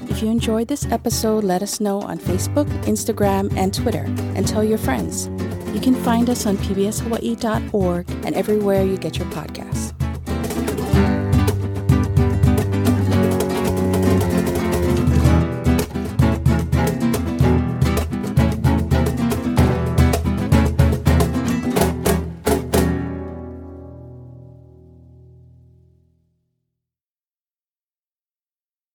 If 0.09 0.23
you 0.23 0.29
enjoyed 0.29 0.67
this 0.67 0.85
episode, 0.87 1.45
let 1.45 1.63
us 1.63 1.81
know 1.81 2.01
on 2.03 2.19
Facebook, 2.19 2.67
Instagram, 2.85 3.57
and 3.57 3.73
Twitter, 3.73 4.05
and 4.35 4.47
tell 4.47 4.65
your 4.65 4.79
friends. 4.79 5.29
You 5.73 5.81
can 5.81 5.95
find 5.95 6.29
us 6.29 6.47
on 6.47 6.57
pbshawaii.org 6.57 8.11
and 8.25 8.35
everywhere 8.35 8.83
you 8.83 8.97
get 8.97 9.19
your 9.19 9.29
podcasts. 9.29 9.98